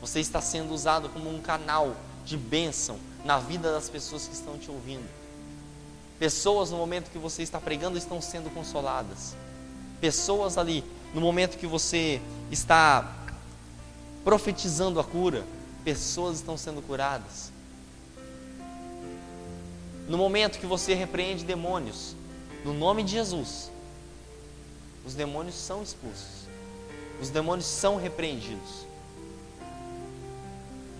Você 0.00 0.20
está 0.20 0.40
sendo 0.40 0.72
usado 0.72 1.08
como 1.08 1.34
um 1.34 1.40
canal 1.40 1.96
de 2.24 2.36
bênção 2.36 2.98
na 3.24 3.38
vida 3.38 3.72
das 3.72 3.88
pessoas 3.88 4.26
que 4.26 4.34
estão 4.34 4.58
te 4.58 4.70
ouvindo. 4.70 5.08
Pessoas 6.20 6.70
no 6.70 6.76
momento 6.76 7.10
que 7.10 7.16
você 7.18 7.42
está 7.42 7.58
pregando 7.58 7.96
estão 7.96 8.20
sendo 8.20 8.52
consoladas. 8.52 9.34
Pessoas 10.02 10.58
ali, 10.58 10.84
no 11.14 11.20
momento 11.20 11.56
que 11.56 11.66
você 11.66 12.20
está 12.50 13.16
profetizando 14.22 15.00
a 15.00 15.04
cura, 15.04 15.46
pessoas 15.82 16.36
estão 16.36 16.58
sendo 16.58 16.82
curadas. 16.82 17.50
No 20.06 20.18
momento 20.18 20.58
que 20.58 20.66
você 20.66 20.92
repreende 20.92 21.42
demônios, 21.42 22.14
no 22.66 22.74
nome 22.74 23.02
de 23.02 23.12
Jesus, 23.12 23.70
os 25.06 25.14
demônios 25.14 25.54
são 25.54 25.82
expulsos. 25.82 26.46
Os 27.18 27.30
demônios 27.30 27.66
são 27.66 27.96
repreendidos. 27.96 28.84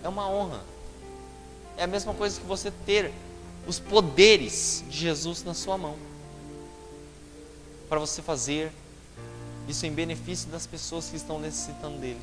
É 0.03 0.09
uma 0.09 0.27
honra. 0.27 0.61
É 1.77 1.83
a 1.83 1.87
mesma 1.87 2.11
coisa 2.11 2.39
que 2.39 2.47
você 2.47 2.71
ter 2.71 3.13
os 3.67 3.79
poderes 3.79 4.83
de 4.89 4.97
Jesus 4.97 5.43
na 5.43 5.53
sua 5.53 5.77
mão. 5.77 5.95
Para 7.87 7.99
você 7.99 8.21
fazer 8.21 8.71
isso 9.67 9.85
em 9.85 9.91
benefício 9.91 10.49
das 10.49 10.65
pessoas 10.65 11.09
que 11.09 11.15
estão 11.15 11.39
necessitando 11.39 11.99
dele. 11.99 12.21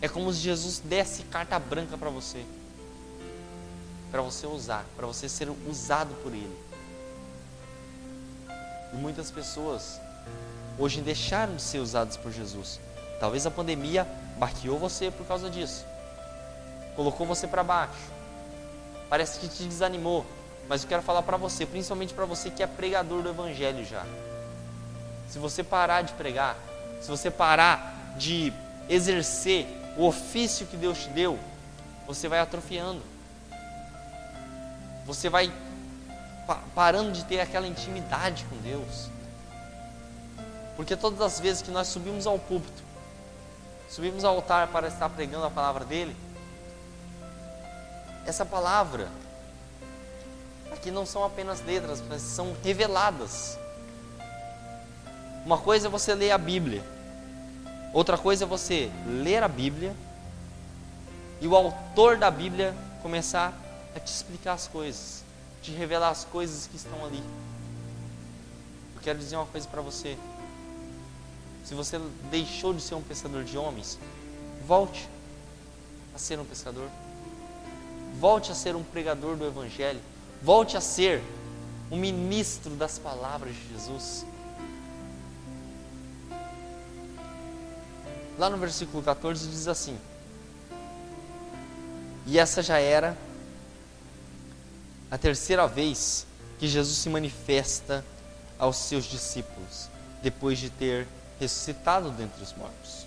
É 0.00 0.08
como 0.08 0.32
se 0.32 0.40
Jesus 0.40 0.78
desse 0.78 1.22
carta 1.24 1.58
branca 1.58 1.96
para 1.96 2.10
você. 2.10 2.44
para 4.10 4.22
você 4.22 4.46
usar, 4.46 4.84
para 4.96 5.06
você 5.06 5.28
ser 5.28 5.48
usado 5.68 6.14
por 6.22 6.32
Ele. 6.32 6.56
E 8.92 8.96
muitas 8.96 9.30
pessoas 9.30 10.00
hoje 10.78 11.00
deixaram 11.00 11.56
de 11.56 11.62
ser 11.62 11.78
usadas 11.78 12.16
por 12.16 12.32
Jesus. 12.32 12.80
Talvez 13.20 13.46
a 13.46 13.50
pandemia 13.50 14.06
baqueou 14.38 14.78
você 14.78 15.10
por 15.10 15.26
causa 15.26 15.50
disso, 15.50 15.84
colocou 16.94 17.26
você 17.26 17.46
para 17.46 17.64
baixo, 17.64 17.98
parece 19.08 19.40
que 19.40 19.48
te 19.48 19.64
desanimou. 19.64 20.24
Mas 20.68 20.82
eu 20.82 20.88
quero 20.88 21.02
falar 21.02 21.22
para 21.22 21.36
você, 21.36 21.64
principalmente 21.64 22.12
para 22.12 22.26
você 22.26 22.50
que 22.50 22.62
é 22.62 22.66
pregador 22.66 23.22
do 23.22 23.28
Evangelho 23.30 23.84
já. 23.86 24.04
Se 25.28 25.38
você 25.38 25.64
parar 25.64 26.02
de 26.02 26.12
pregar, 26.12 26.56
se 27.00 27.08
você 27.08 27.30
parar 27.30 28.14
de 28.16 28.52
exercer 28.88 29.66
o 29.96 30.06
ofício 30.06 30.66
que 30.66 30.76
Deus 30.76 30.98
te 30.98 31.08
deu, 31.08 31.38
você 32.06 32.28
vai 32.28 32.38
atrofiando. 32.38 33.02
Você 35.06 35.28
vai 35.28 35.52
parando 36.74 37.12
de 37.12 37.24
ter 37.24 37.40
aquela 37.40 37.66
intimidade 37.66 38.44
com 38.50 38.56
Deus. 38.58 39.10
Porque 40.76 40.94
todas 40.94 41.20
as 41.20 41.40
vezes 41.40 41.62
que 41.62 41.70
nós 41.70 41.88
subimos 41.88 42.26
ao 42.26 42.38
púlpito, 42.38 42.82
subimos 43.88 44.24
ao 44.24 44.36
altar 44.36 44.68
para 44.68 44.88
estar 44.88 45.08
pregando 45.08 45.44
a 45.46 45.50
palavra 45.50 45.84
dele, 45.84 46.14
essa 48.26 48.44
palavra 48.44 49.08
aqui 50.78 50.90
não 50.90 51.04
são 51.04 51.24
apenas 51.24 51.60
letras, 51.64 52.02
mas 52.08 52.22
são 52.22 52.56
reveladas. 52.62 53.58
Uma 55.44 55.58
coisa 55.58 55.88
é 55.88 55.90
você 55.90 56.14
ler 56.14 56.30
a 56.30 56.38
Bíblia, 56.38 56.82
outra 57.92 58.16
coisa 58.16 58.44
é 58.44 58.46
você 58.46 58.90
ler 59.06 59.42
a 59.42 59.48
Bíblia 59.48 59.94
e 61.40 61.48
o 61.48 61.56
autor 61.56 62.16
da 62.16 62.30
Bíblia 62.30 62.74
começar 63.02 63.52
a 63.94 64.00
te 64.00 64.12
explicar 64.12 64.52
as 64.52 64.68
coisas, 64.68 65.24
te 65.62 65.72
revelar 65.72 66.10
as 66.10 66.24
coisas 66.24 66.66
que 66.66 66.76
estão 66.76 67.04
ali. 67.04 67.22
Eu 68.94 69.02
quero 69.02 69.18
dizer 69.18 69.36
uma 69.36 69.46
coisa 69.46 69.66
para 69.66 69.80
você. 69.80 70.16
Se 71.64 71.74
você 71.74 72.00
deixou 72.30 72.72
de 72.72 72.80
ser 72.80 72.94
um 72.94 73.02
pescador 73.02 73.44
de 73.44 73.58
homens, 73.58 73.98
volte 74.66 75.08
a 76.14 76.18
ser 76.18 76.38
um 76.38 76.44
pescador. 76.44 76.88
Volte 78.18 78.50
a 78.52 78.54
ser 78.54 78.74
um 78.74 78.82
pregador 78.82 79.36
do 79.36 79.46
Evangelho. 79.46 80.00
Volte 80.42 80.76
a 80.76 80.80
ser 80.80 81.22
um 81.90 81.96
ministro 81.96 82.74
das 82.76 82.98
palavras 82.98 83.54
de 83.54 83.72
Jesus. 83.72 84.24
Lá 88.38 88.48
no 88.48 88.56
versículo 88.56 89.02
14 89.02 89.48
diz 89.48 89.66
assim: 89.66 89.98
E 92.26 92.38
essa 92.38 92.62
já 92.62 92.78
era 92.78 93.16
a 95.10 95.18
terceira 95.18 95.66
vez 95.66 96.26
que 96.58 96.68
Jesus 96.68 96.98
se 96.98 97.08
manifesta 97.08 98.04
aos 98.58 98.76
seus 98.76 99.04
discípulos, 99.04 99.88
depois 100.22 100.58
de 100.58 100.70
ter 100.70 101.06
ressuscitado 101.40 102.10
dentre 102.10 102.42
os 102.42 102.52
mortos. 102.54 103.06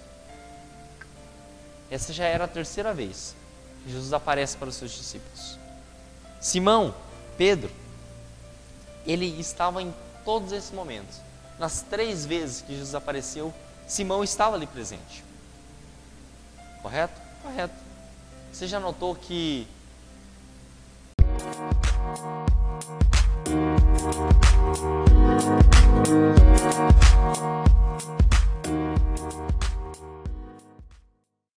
Essa 1.89 2.13
já 2.13 2.25
era 2.25 2.45
a 2.45 2.47
terceira 2.47 2.93
vez 2.93 3.35
que 3.83 3.91
Jesus 3.91 4.13
aparece 4.13 4.57
para 4.57 4.69
os 4.69 4.75
seus 4.75 4.91
discípulos. 4.91 5.59
Simão, 6.39 6.95
Pedro, 7.41 7.71
ele 9.03 9.25
estava 9.39 9.81
em 9.81 9.91
todos 10.23 10.51
esses 10.51 10.69
momentos. 10.69 11.17
Nas 11.57 11.81
três 11.81 12.23
vezes 12.23 12.61
que 12.61 12.71
Jesus 12.71 12.93
apareceu, 12.93 13.51
Simão 13.87 14.23
estava 14.23 14.55
ali 14.55 14.67
presente. 14.67 15.23
Correto? 16.83 17.19
Correto. 17.41 17.73
Você 18.53 18.67
já 18.67 18.79
notou 18.79 19.15
que. 19.15 19.67